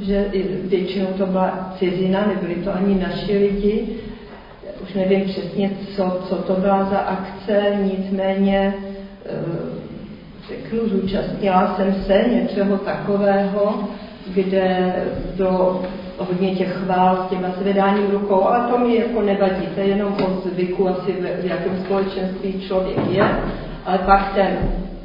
[0.00, 0.24] že
[0.64, 3.88] většinou to byla cizina, nebyli to ani naši lidi.
[4.82, 8.74] Už nevím přesně, co, co to byla za akce, nicméně
[10.48, 13.88] řeknu, zúčastnila jsem se něčeho takového,
[14.34, 14.94] kde
[15.36, 15.82] do
[16.18, 20.12] hodně těch chvál s těma zvedáním rukou, ale to mi jako nevadí, to je jenom
[20.12, 23.28] o zvyku asi v, jakém společenství člověk je,
[23.84, 24.58] ale pak ten,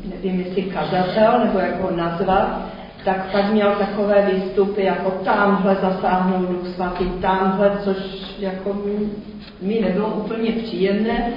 [0.10, 2.60] nevím jestli kazatel, nebo jak ho nazvat,
[3.06, 7.98] tak pak měl takové výstupy, jako tamhle zasáhnul Duch Svatý, tamhle, což
[8.40, 9.10] jako mi,
[9.62, 11.34] mi nebylo úplně příjemné.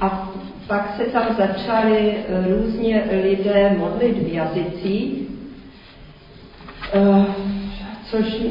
[0.00, 0.32] A
[0.66, 2.14] pak se tam začali
[2.48, 5.28] různě lidé modlit v jazycích,
[6.94, 7.24] eh,
[8.10, 8.42] což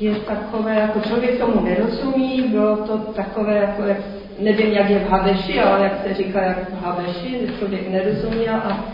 [0.00, 3.98] je takové, jako člověk tomu nerozumí, bylo to takové, jako jak,
[4.38, 8.54] nevím, jak je v Habeši, ale jak se říká, jak v Habeši, že člověk nerozuměl
[8.54, 8.84] a,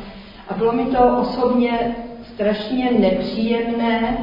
[0.48, 1.96] a bylo mi to osobně
[2.34, 4.16] strašně nepříjemné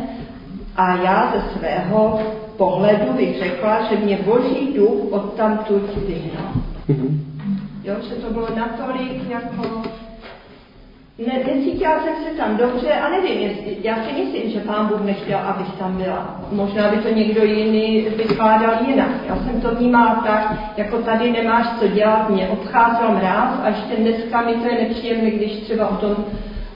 [0.76, 2.20] a já ze svého
[2.58, 6.54] pohledu bych řekla, že mě boží duch odtamtud vyhnal.
[6.90, 7.20] Mm-hmm.
[7.84, 9.82] Jo, že to bylo natolik jako
[11.28, 15.02] ne, necítila jsem se tam dobře a nevím, jestli, já si myslím, že pán Bůh
[15.02, 16.42] nechtěl, abych tam byla.
[16.52, 19.10] Možná by to někdo jiný vykládal jinak.
[19.30, 23.96] Já jsem to vnímala tak, jako tady nemáš co dělat, mě obcházel mráz a ještě
[23.96, 26.16] dneska mi to je nepříjemné, když třeba o tom,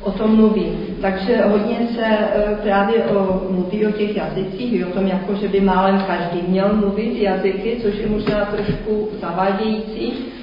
[0.01, 0.97] o tom mluvím.
[1.01, 5.61] Takže hodně se e, právě o, mluví o těch jazycích, o tom, jako, že by
[5.61, 10.34] málem každý měl mluvit jazyky, což je možná trošku zavádějící Eh,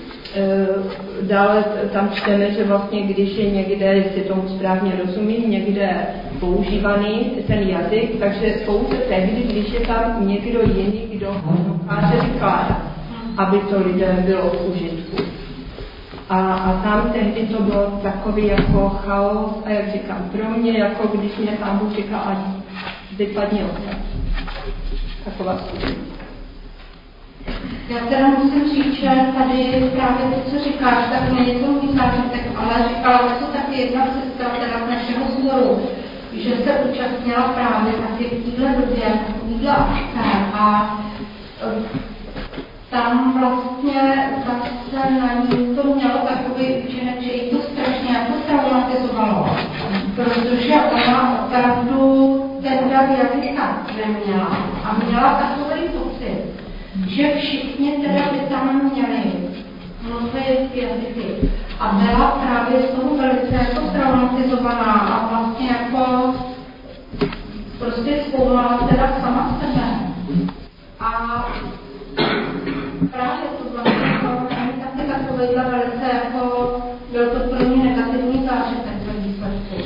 [1.23, 6.07] dále tam čteme, že vlastně když je někde, jestli tomu správně rozumím, někde
[6.41, 12.83] používaný ten jazyk, takže pouze tehdy, když je tam někdo jiný, kdo dokáže vykládat,
[13.37, 15.17] aby to lidem bylo v užitku.
[16.29, 21.09] A, a tam tehdy to bylo takový jako chaos a jak říkám, pro mě, jako
[21.17, 22.39] když mě tam Bůh říká, ať
[23.17, 23.67] vypadně.
[25.25, 26.22] Taková zkušenost.
[27.89, 32.89] Já teda musím říct, že tady právě to, co říkáš, tak to můj zážitek, ale
[32.89, 35.89] říkala to taky jedna sestra teda z našeho sboru,
[36.33, 40.99] že se účastnila právě taky v téhle době, takovýhle akce a
[41.63, 41.83] e,
[42.91, 49.57] tam vlastně zase na ní to mělo takový účinek, že jí to strašně jako traumatizovalo,
[50.15, 56.12] protože ona opravdu ten dar jazyka neměla a měla takový pocit,
[57.13, 59.23] že všichni teda by tam měli
[60.03, 61.51] mluvit jazyky.
[61.81, 66.35] A byla právě z toho velice jako traumatizovaná a vlastně jako
[67.79, 69.85] prostě zkoumala teda sama sebe.
[71.01, 71.11] A
[73.11, 74.29] právě to vlastně jako,
[75.07, 76.77] takovýhle velice jako,
[77.13, 79.77] byl to pro mě negativní zážitek ve výsledku.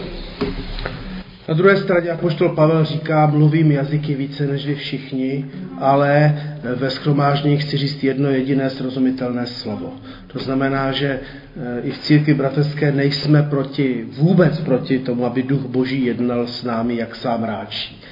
[1.46, 5.45] Na druhé straně apoštol Pavel říká, mluvím jazyky více než vy všichni,
[5.79, 6.43] ale
[6.77, 9.93] ve schromáždění chci říct jedno jediné srozumitelné slovo.
[10.33, 15.67] To znamená, že eh, i v církvi bratrské nejsme proti, vůbec proti tomu, aby duch
[15.67, 18.03] boží jednal s námi, jak sám ráčí.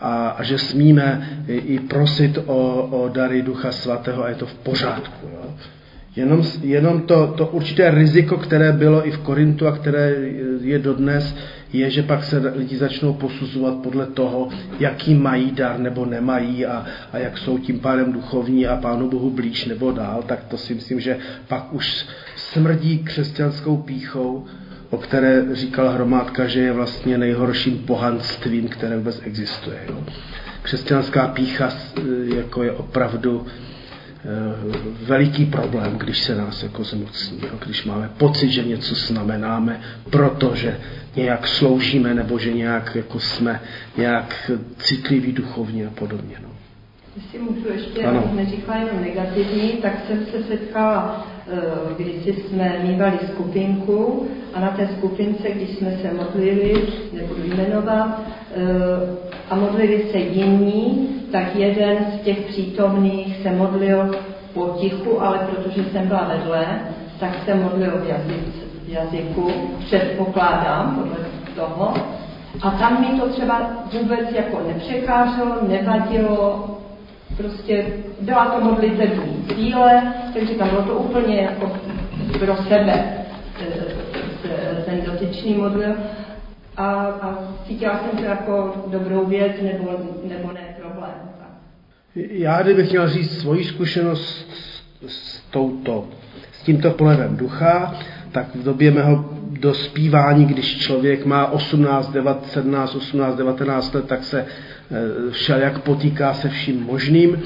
[0.00, 4.54] A, a že smíme i, prosit o, o dary ducha svatého a je to v
[4.54, 5.26] pořádku.
[5.32, 5.54] Jo?
[6.16, 10.14] Jenom, jenom to, to určité riziko, které bylo i v Korintu a které
[10.60, 11.36] je dodnes,
[11.72, 16.86] je, že pak se lidi začnou posuzovat podle toho, jaký mají dar nebo nemají a,
[17.12, 20.74] a jak jsou tím pádem duchovní a Pánu Bohu blíž nebo dál, tak to si
[20.74, 22.06] myslím, že pak už
[22.36, 24.46] smrdí křesťanskou píchou,
[24.90, 29.78] o které říkal Hromádka, že je vlastně nejhorším pohanstvím, které vůbec existuje.
[29.88, 30.04] Jo.
[30.62, 31.72] Křesťanská pícha
[32.34, 33.71] jako je opravdu Eh,
[35.06, 37.58] veliký problém, když se nás jako zmocní, jo?
[37.66, 39.80] když máme pocit, že něco znamenáme,
[40.10, 40.80] protože
[41.16, 43.60] nějak sloužíme nebo že nějak jako jsme
[43.96, 46.36] nějak citliví duchovně a podobně.
[46.42, 46.48] No.
[47.16, 48.18] Jestli můžu ještě, ano.
[48.18, 51.60] abych neříkala jenom negativní, tak jsem se setkala, eh,
[51.98, 58.22] když jsme mývali skupinku a na té skupince, když jsme se modlili, nebudu jmenovat,
[58.54, 64.10] eh, a modlili se jiní, tak jeden z těch přítomných se modlil
[64.54, 66.66] potichu, ale protože jsem byla vedle,
[67.20, 71.16] tak se modlil v, jazyc, v jazyku, předpokládám podle
[71.56, 71.94] toho.
[72.62, 76.68] A tam mi to třeba vůbec jako nepřekáželo, nevadilo,
[77.36, 77.86] prostě
[78.20, 81.72] byla to modlitební cíle, takže tam bylo to úplně jako
[82.38, 83.04] pro sebe
[84.86, 85.94] ten dotyčný modlil
[86.76, 89.90] a, a cítila jsem to jako dobrou věc nebo,
[90.28, 91.32] nebo ne problém.
[92.14, 94.48] Já, kdybych měl říct svoji zkušenost
[95.06, 96.08] s, touto,
[96.52, 97.94] s tímto polevem ducha,
[98.32, 99.24] tak v době mého
[99.60, 104.96] dospívání, když člověk má 18, 19, 17, 18, 19 let, tak se eh,
[105.32, 107.42] šel jak potýká se vším možným.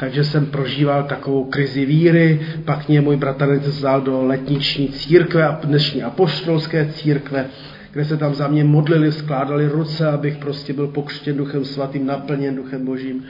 [0.00, 5.60] Takže jsem prožíval takovou krizi víry, pak mě můj bratranec vzal do letniční církve a
[5.64, 7.46] dnešní apoštolské církve,
[7.92, 12.56] kde se tam za mě modlili, skládali ruce, abych prostě byl pokřtěn duchem svatým, naplněn
[12.56, 13.24] duchem božím.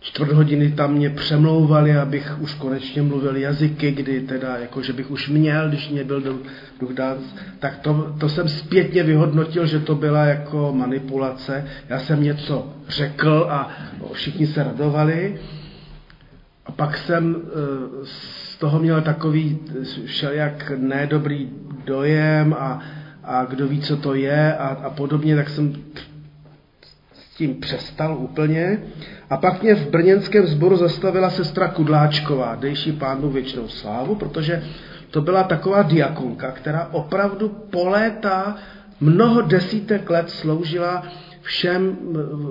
[0.00, 5.10] Čtvrt hodiny tam mě přemlouvali, abych už konečně mluvil jazyky, kdy teda, jako že bych
[5.10, 6.40] už měl, když mě byl
[6.80, 7.18] duch dát,
[7.58, 11.64] tak to, to jsem zpětně vyhodnotil, že to byla jako manipulace.
[11.88, 13.70] Já jsem něco řekl a
[14.12, 15.40] všichni se radovali.
[16.66, 17.50] A pak jsem eh,
[18.04, 19.58] z toho měl takový
[20.04, 21.48] všelijak nedobrý
[21.84, 22.80] dojem a
[23.24, 25.72] a kdo ví, co to je a, a podobně, tak jsem
[27.12, 28.78] s tím přestal úplně.
[29.30, 34.62] A pak mě v brněnském sboru zastavila sestra Kudláčková, dejší pánu věčnou slávu, protože
[35.10, 38.56] to byla taková diakonka, která opravdu po léta,
[39.00, 41.02] mnoho desítek let sloužila
[41.44, 41.96] všem,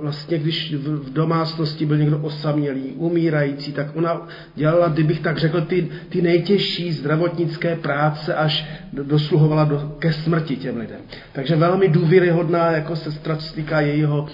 [0.01, 5.88] vlastně když v domácnosti byl někdo osamělý, umírající, tak ona dělala, kdybych tak řekl, ty,
[6.10, 10.99] ty nejtěžší zdravotnické práce, až dosluhovala do, ke smrti těm lidem.
[11.34, 14.27] Takže velmi důvěryhodná jako sestra, co týká jejího,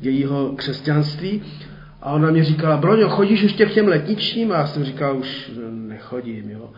[0.00, 1.42] jejího křesťanství.
[2.02, 4.52] A ona mi říkala, Broňo, chodíš ještě k těm letničním?
[4.52, 6.70] A já jsem říkal, už nechodím, jo.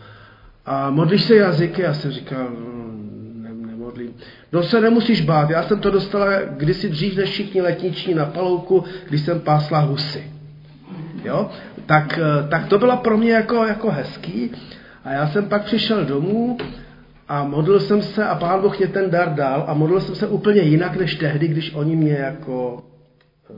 [0.65, 1.81] A modlíš se jazyky?
[1.81, 2.47] Já jsem říkal,
[3.97, 4.13] modlím.
[4.51, 8.83] No se nemusíš bát, já jsem to dostala kdysi dřív než všichni letniční na palouku,
[9.09, 10.31] když jsem pásla husy.
[11.23, 11.49] Jo?
[11.85, 14.51] Tak, eh, tak to bylo pro mě jako, jako hezký.
[15.03, 16.57] A já jsem pak přišel domů
[17.27, 20.27] a modlil jsem se a pán Boh mě ten dar dal a modlil jsem se
[20.27, 22.83] úplně jinak než tehdy, když oni mě jako
[23.49, 23.57] uh,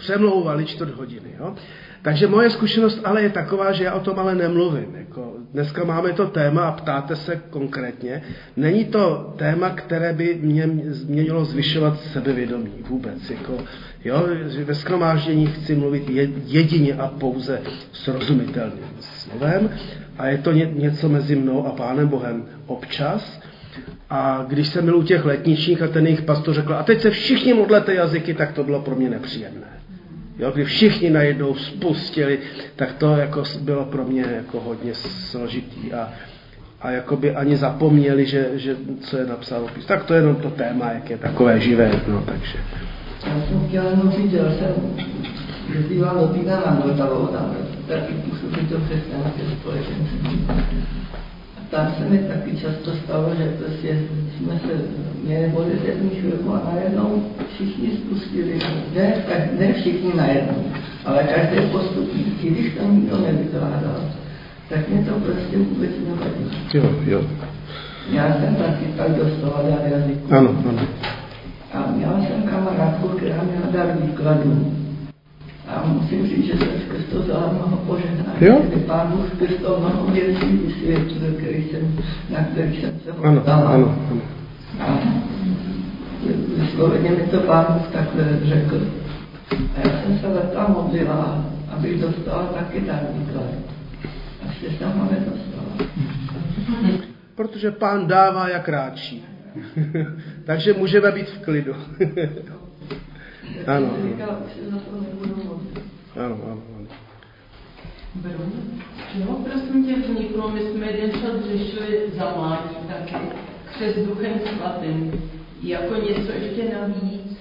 [0.00, 1.36] přemlouvali čtvrt hodiny.
[1.40, 1.54] Jo?
[2.02, 4.94] Takže moje zkušenost ale je taková, že já o tom ale nemluvím.
[4.94, 8.22] Jako dneska máme to téma a ptáte se konkrétně.
[8.56, 10.66] Není to téma, které by mě
[11.06, 13.30] měnilo zvyšovat sebevědomí vůbec.
[13.30, 13.58] Jako,
[14.04, 16.10] jo, že ve skromáždění chci mluvit
[16.46, 17.60] jedině a pouze
[17.92, 19.70] srozumitelným slovem
[20.18, 23.40] a je to něco mezi mnou a Pánem Bohem občas.
[24.10, 27.10] A když jsem byl u těch letničních a ten jejich pastor řekl, a teď se
[27.10, 29.79] všichni modlete jazyky, tak to bylo pro mě nepříjemné
[30.40, 32.38] jo, kdy všichni najednou spustili,
[32.76, 36.08] tak to jako bylo pro mě jako hodně složitý a,
[36.80, 39.86] a jakoby ani zapomněli, že, že co je napsáno pís.
[39.86, 42.58] Tak to je jenom to téma, jak je takové živé, no, takže.
[43.26, 44.96] Já jsem chtěl jenom říct, že jsem
[45.74, 47.56] jezdíval do týdna na Vltavou, tam
[47.88, 50.46] taky působí to křesťanské společenství
[51.70, 53.98] tam se mi taky často stalo, že prostě
[54.36, 54.82] jsme se
[55.24, 57.22] měli modlitební chvilku a najednou
[57.54, 58.58] všichni spustili,
[58.94, 59.14] ne,
[59.58, 60.64] ne všichni najednou,
[61.04, 64.00] ale každý postupí, i když tam nikdo nevykládal,
[64.68, 66.44] tak mě to prostě vůbec nevadí.
[66.74, 67.22] Jo, jo.
[68.12, 70.34] Já jsem taky tak dostala dar jazyku.
[70.34, 70.82] Ano, ano.
[71.72, 74.72] A měla jsem kamarádku, která měla dar výkladu.
[75.70, 78.38] A musím říct, že jsem skrz to vzala mnoho požehnání.
[78.40, 78.62] Jo?
[78.86, 81.98] Pán Bůh skrz to mnoho věcí vysvětlil, který jsem,
[82.30, 83.98] na kterých jsem se ano, ano, ano.
[84.80, 84.98] A
[86.56, 88.80] vysloveně mi to pán Bůh takhle řekl.
[89.50, 93.44] A já jsem se leta modlila, abych dostala taky dar výklad.
[94.42, 95.90] A ještě sama nedostala.
[97.34, 99.24] Protože pán dává jak ráčí.
[100.44, 101.74] Takže můžeme být v klidu.
[103.66, 103.90] ano.
[106.16, 106.86] Ano, ano, ano.
[108.14, 108.42] Beru.
[109.14, 113.24] Jo, prosím tě, vzniklo, my jsme jeden čas řešili za mládí taky,
[113.72, 115.12] křes duchem svatým,
[115.62, 117.38] jako něco ještě navíc,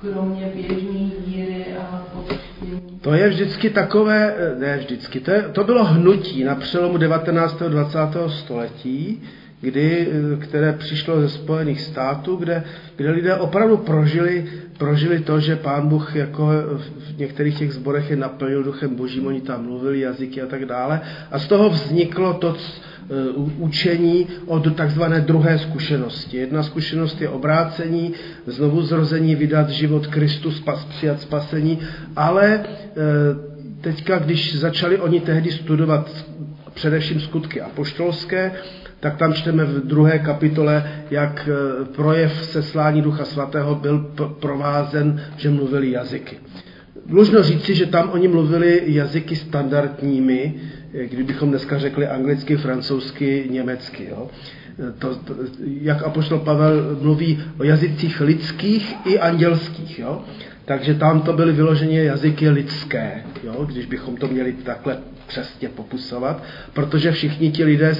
[0.00, 2.98] kromě běžné víry a pokřtění.
[3.00, 7.62] To je vždycky takové, ne vždycky, to, je, to bylo hnutí na přelomu 19.
[7.62, 7.98] a 20.
[8.28, 9.22] století,
[9.60, 12.64] kdy, které přišlo ze Spojených států, kde,
[12.96, 14.44] kde lidé opravdu prožili,
[14.78, 19.40] prožili to, že pán Bůh jako v některých těch zborech je naplnil duchem božím, oni
[19.40, 21.00] tam mluvili jazyky a tak dále.
[21.30, 22.56] A z toho vzniklo to
[23.58, 26.36] učení od takzvané druhé zkušenosti.
[26.36, 28.12] Jedna zkušenost je obrácení,
[28.46, 31.78] znovu zrození, vydat život Kristu, spas, přijat spasení,
[32.16, 32.64] ale e,
[33.80, 36.24] teďka, když začali oni tehdy studovat
[36.74, 38.52] především skutky apoštolské,
[39.00, 43.98] tak tam čteme v druhé kapitole, jak e, projev seslání Ducha Svatého byl
[44.40, 46.36] provázen, že mluvili jazyky.
[47.06, 50.54] Dlužno říci, že tam oni mluvili jazyky standardními,
[50.94, 54.08] e, kdybychom dneska řekli anglicky, francouzsky, německy.
[54.10, 54.30] Jo.
[54.88, 55.34] E, to, to,
[55.80, 59.98] jak apoštol Pavel mluví o jazycích lidských i andělských.
[59.98, 60.22] Jo.
[60.64, 66.42] Takže tam to byly vyloženě jazyky lidské, jo, když bychom to měli takhle přesně popusovat,
[66.72, 67.94] protože všichni ti lidé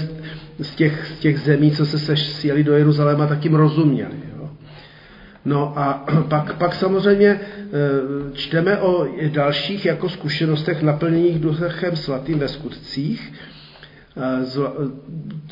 [0.60, 4.16] z, těch, z těch zemí, co se sjeli do Jeruzaléma, tak jim rozuměli.
[4.38, 4.50] Jo.
[5.44, 7.40] No a pak, pak samozřejmě e,
[8.32, 13.32] čteme o dalších jako zkušenostech naplněných duchem svatým ve skutcích,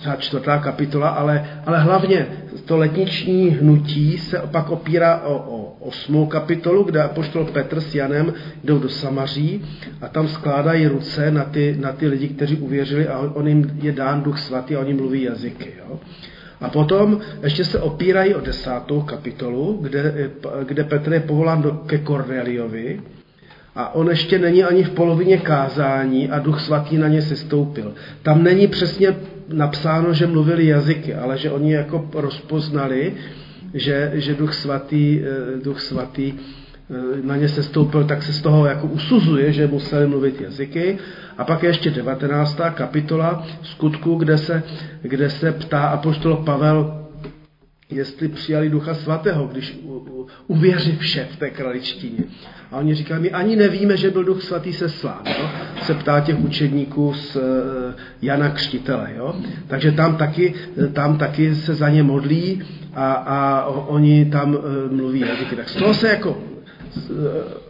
[0.05, 2.27] ta čtvrtá kapitola, ale, ale hlavně
[2.65, 8.35] to letniční hnutí se pak opírá o, o osmou kapitolu, kde apoštol Petr s Janem
[8.65, 9.65] jdou do Samaří
[10.01, 13.79] a tam skládají ruce na ty, na ty lidi, kteří uvěřili a on, on jim
[13.83, 15.73] je dán duch svatý a oni mluví jazyky.
[15.79, 16.01] Jo?
[16.61, 20.31] A potom ještě se opírají o desátou kapitolu, kde,
[20.67, 23.01] kde Petr je povolán do, ke Korneliovi,
[23.77, 27.95] a on ještě není ani v polovině kázání a duch svatý na ně sestoupil.
[28.23, 29.17] Tam není přesně
[29.49, 33.15] napsáno, že mluvili jazyky, ale že oni jako rozpoznali,
[33.75, 38.67] že, že duch svatý, eh, duch svatý eh, na ně sestoupil, tak se z toho
[38.67, 40.99] jako usuzuje, že museli mluvit jazyky.
[41.39, 42.61] A pak je ještě 19.
[42.75, 44.63] kapitola skutku, kde se,
[45.03, 47.07] kde se ptá apoštol Pavel,
[47.91, 49.79] jestli přijali Ducha Svatého, když
[50.47, 52.25] uvěří vše v té kraličtině.
[52.73, 55.23] A oni říkají, my ani nevíme, že byl Duch Svatý seslán.
[55.27, 55.51] Jo?
[55.83, 59.11] Se ptá těch učedníků z eh, Jana Křtitele.
[59.17, 59.35] Jo?
[59.67, 60.55] Takže tam taky,
[60.93, 62.63] tam taky se za ně modlí
[62.95, 65.57] a, a oni tam eh, mluví jazyky.
[65.57, 66.39] Tak z toho se jako
[66.97, 67.11] eh,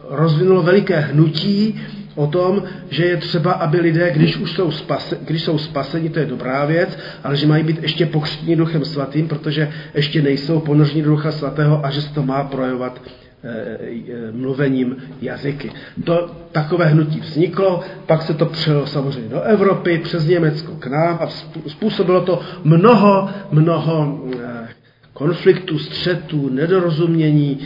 [0.09, 1.81] rozvinulo veliké hnutí,
[2.17, 6.19] o tom, že je třeba, aby lidé, když už jsou, spase, když jsou spaseni, to
[6.19, 11.01] je dobrá věc, ale že mají být ještě pokřtěni duchem svatým, protože ještě nejsou ponoření
[11.01, 13.01] ducha svatého a že se to má projevovat
[13.43, 15.71] e, e, mluvením jazyky.
[16.03, 21.19] To takové hnutí vzniklo, pak se to přelo samozřejmě do Evropy, přes Německo k nám
[21.21, 21.27] a
[21.67, 24.67] způsobilo to mnoho, mnoho e,
[25.13, 27.59] konfliktů, střetů, nedorozumění,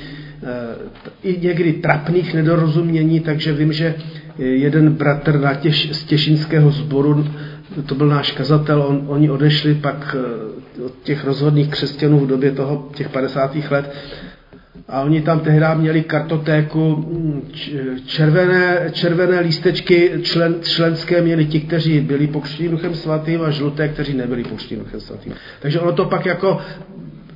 [1.24, 3.96] i někdy trapných nedorozumění, takže vím, že
[4.38, 7.26] jeden bratr na těž, z těšinského sboru,
[7.86, 10.16] to byl náš kazatel, on, oni odešli pak
[10.86, 13.56] od těch rozhodných křesťanů v době toho, těch 50.
[13.72, 13.94] let,
[14.92, 17.52] a oni tam tehdy měli kartotéku, mm,
[18.06, 24.14] červené, červené lístečky člen, členské měli ti, kteří byli pokřtěni duchem svatým a žluté, kteří
[24.14, 25.34] nebyli pokřtěni duchem svatým.
[25.60, 26.60] Takže ono to pak jako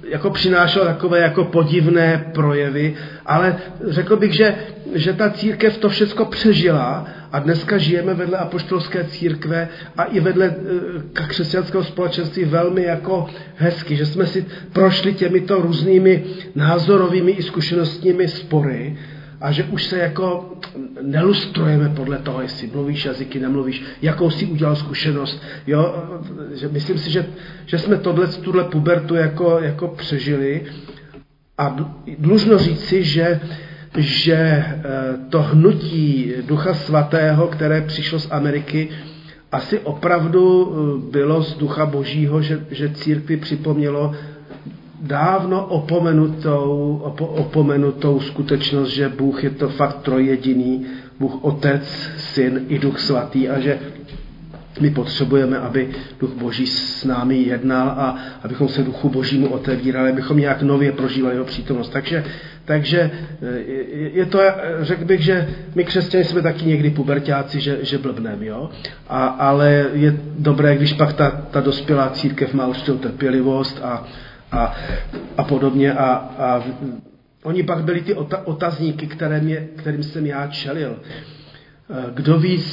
[0.08, 2.94] jako přinášelo takové jako podivné projevy,
[3.26, 3.56] ale
[3.88, 4.56] řekl bych, že,
[4.94, 10.46] že ta církev to všechno přežila a dneska žijeme vedle apoštolské církve a i vedle
[10.46, 16.24] e, křesťanského společenství velmi jako hezky, že jsme si prošli těmito různými
[16.56, 18.98] názorovými i zkušenostními spory
[19.46, 20.54] a že už se jako
[21.02, 25.42] nelustrujeme podle toho, jestli mluvíš jazyky, nemluvíš, jakou si udělal zkušenost.
[25.68, 26.04] Jo?
[26.54, 27.26] Že myslím si, že,
[27.66, 30.66] že jsme tohle, tuhle pubertu jako, jako přežili
[31.58, 31.76] a
[32.18, 33.40] dlužno říci, že
[33.98, 34.84] že eh,
[35.30, 38.90] to hnutí Ducha Svatého, které přišlo z Ameriky,
[39.52, 44.16] asi opravdu eh, bylo z Ducha Božího, že, že církvi připomnělo
[45.02, 50.86] dávno opomenutou, opo, opomenutou skutečnost, že Bůh je to fakt trojjediný,
[51.20, 53.80] Bůh Otec, Syn i Duch Svatý a že
[54.80, 55.90] my potřebujeme, aby
[56.20, 61.36] Duch Boží s námi jednal a abychom se Duchu Božímu otevírali, abychom nějak nově prožívali
[61.36, 61.90] jeho přítomnost.
[61.90, 62.24] Takže,
[62.66, 63.12] takže
[64.14, 64.40] je to,
[64.82, 68.70] řekl bych, že my křesťané jsme taky někdy pubertáci, že, že blbnem, jo?
[69.10, 74.06] A, ale je dobré, když pak ta, ta dospělá církev má určitou trpělivost a,
[74.52, 74.76] a,
[75.38, 76.06] a podobně a,
[76.38, 76.64] a
[77.44, 78.14] oni pak byli ty
[78.46, 81.00] otazníky, které mě, kterým jsem já čelil.
[82.14, 82.64] Kdo ví,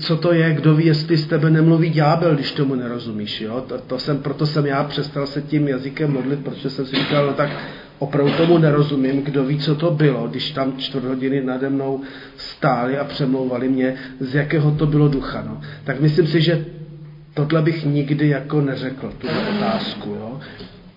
[0.00, 3.40] co to je, kdo ví, jestli z tebe nemluví ďábel, když tomu nerozumíš.
[3.40, 3.64] Jo?
[3.68, 7.26] To, to jsem, proto jsem já přestal se tím jazykem modlit, protože jsem si říkal,
[7.26, 7.50] no tak
[7.98, 12.00] opravdu tomu nerozumím, kdo ví, co to bylo, když tam čtvrt hodiny nade mnou
[12.36, 15.44] stáli a přemlouvali mě, z jakého to bylo ducha.
[15.46, 15.60] No.
[15.84, 16.64] Tak myslím si, že
[17.34, 20.10] tohle bych nikdy jako neřekl, tu otázku.
[20.10, 20.40] Jo?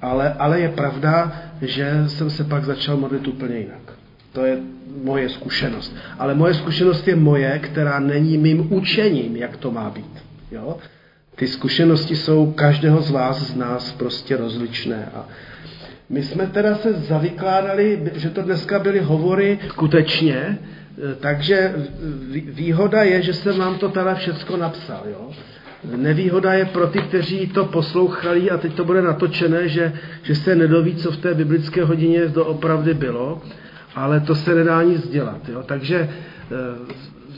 [0.02, 1.32] Ale, ale je pravda,
[1.62, 3.94] že jsem se pak začal modlit úplně jinak.
[4.34, 4.58] To je
[5.04, 5.96] moje zkušenost.
[6.20, 10.24] Ale moje zkušenost je moje, která není mým učením, jak to má být.
[10.52, 10.78] Jo?
[11.36, 15.10] Ty zkušenosti jsou každého z vás, z nás prostě rozličné.
[15.16, 15.26] A
[16.10, 20.58] my jsme teda se zavykládali, že to dneska byly hovory skutečně,
[21.20, 21.74] takže
[22.30, 25.04] výhoda je, že jsem vám to teda všecko napsal.
[25.06, 25.32] Jo?
[25.96, 30.56] Nevýhoda je pro ty, kteří to poslouchali a teď to bude natočené, že, že se
[30.56, 33.42] nedoví, co v té biblické hodině doopravdy bylo
[33.98, 35.50] ale to se nedá nic dělat.
[35.50, 35.64] Jo?
[35.66, 36.94] Takže eh,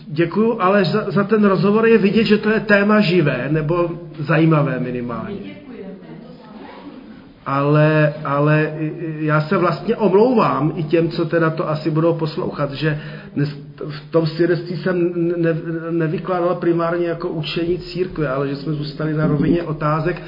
[0.08, 3.90] děkuju, ale za, za ten rozhovor je vidět, že to je téma živé nebo
[4.20, 5.59] zajímavé minimálně.
[7.50, 8.74] Ale, ale
[9.20, 13.02] já se vlastně omlouvám i těm, co teda to asi budou poslouchat, že
[13.90, 15.58] v tom svědectví jsem ne,
[15.90, 20.22] nevykládal primárně jako učení církve, ale že jsme zůstali na rovině otázek,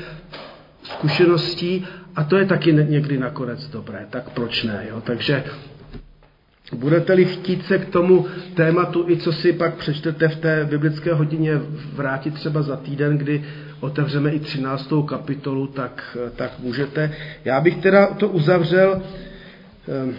[0.83, 4.85] zkušeností a to je taky někdy nakonec dobré, tak proč ne?
[4.89, 5.01] Jo?
[5.01, 5.43] Takže
[6.75, 11.61] Budete-li chtít se k tomu tématu, i co si pak přečtete v té biblické hodině,
[11.93, 13.43] vrátit třeba za týden, kdy
[13.81, 14.89] otevřeme i 13.
[15.07, 17.11] kapitolu, tak, tak můžete.
[17.45, 19.01] Já bych teda to uzavřel.
[19.87, 20.15] Ehm,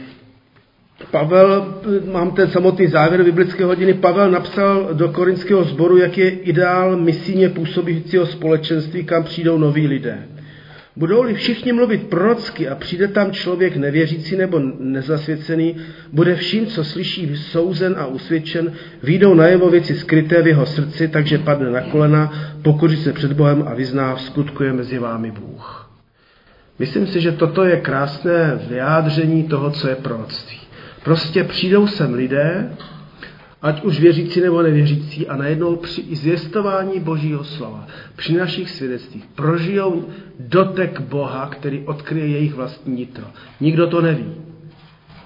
[1.11, 1.81] Pavel,
[2.13, 7.49] mám ten samotný závěr biblické hodiny, Pavel napsal do korinského sboru, jak je ideál misíně
[7.49, 10.29] působícího společenství, kam přijdou noví lidé.
[10.97, 15.76] Budou-li všichni mluvit prorocky a přijde tam člověk nevěřící nebo nezasvěcený,
[16.12, 18.72] bude vším, co slyší, souzen a usvědčen,
[19.03, 22.32] výjdou najevo věci skryté v jeho srdci, takže padne na kolena,
[22.62, 24.22] pokoří se před Bohem a vyzná, v
[24.72, 25.90] mezi vámi Bůh.
[26.78, 30.59] Myslím si, že toto je krásné vyjádření toho, co je proroctví.
[31.05, 32.70] Prostě přijdou sem lidé,
[33.63, 37.87] ať už věřící nebo nevěřící, a najednou při zvěstování Božího slova,
[38.17, 40.05] při našich svědectvích, prožijou
[40.41, 43.25] dotek Boha, který odkryje jejich vlastní nitro.
[43.61, 44.35] Nikdo to neví.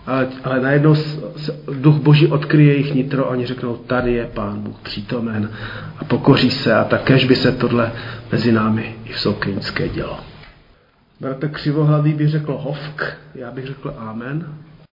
[0.06, 0.94] Ale, ale najednou
[1.80, 5.50] duch Boží odkryje jejich nitro a oni řeknou, tady je Pán Bůh přítomen
[5.98, 7.92] a pokoří se a takéž by se tohle
[8.32, 10.20] mezi námi i v Soukrínské dělo.
[11.20, 14.54] Bratr Křivohlavý by řekl hovk, já bych řekl amen.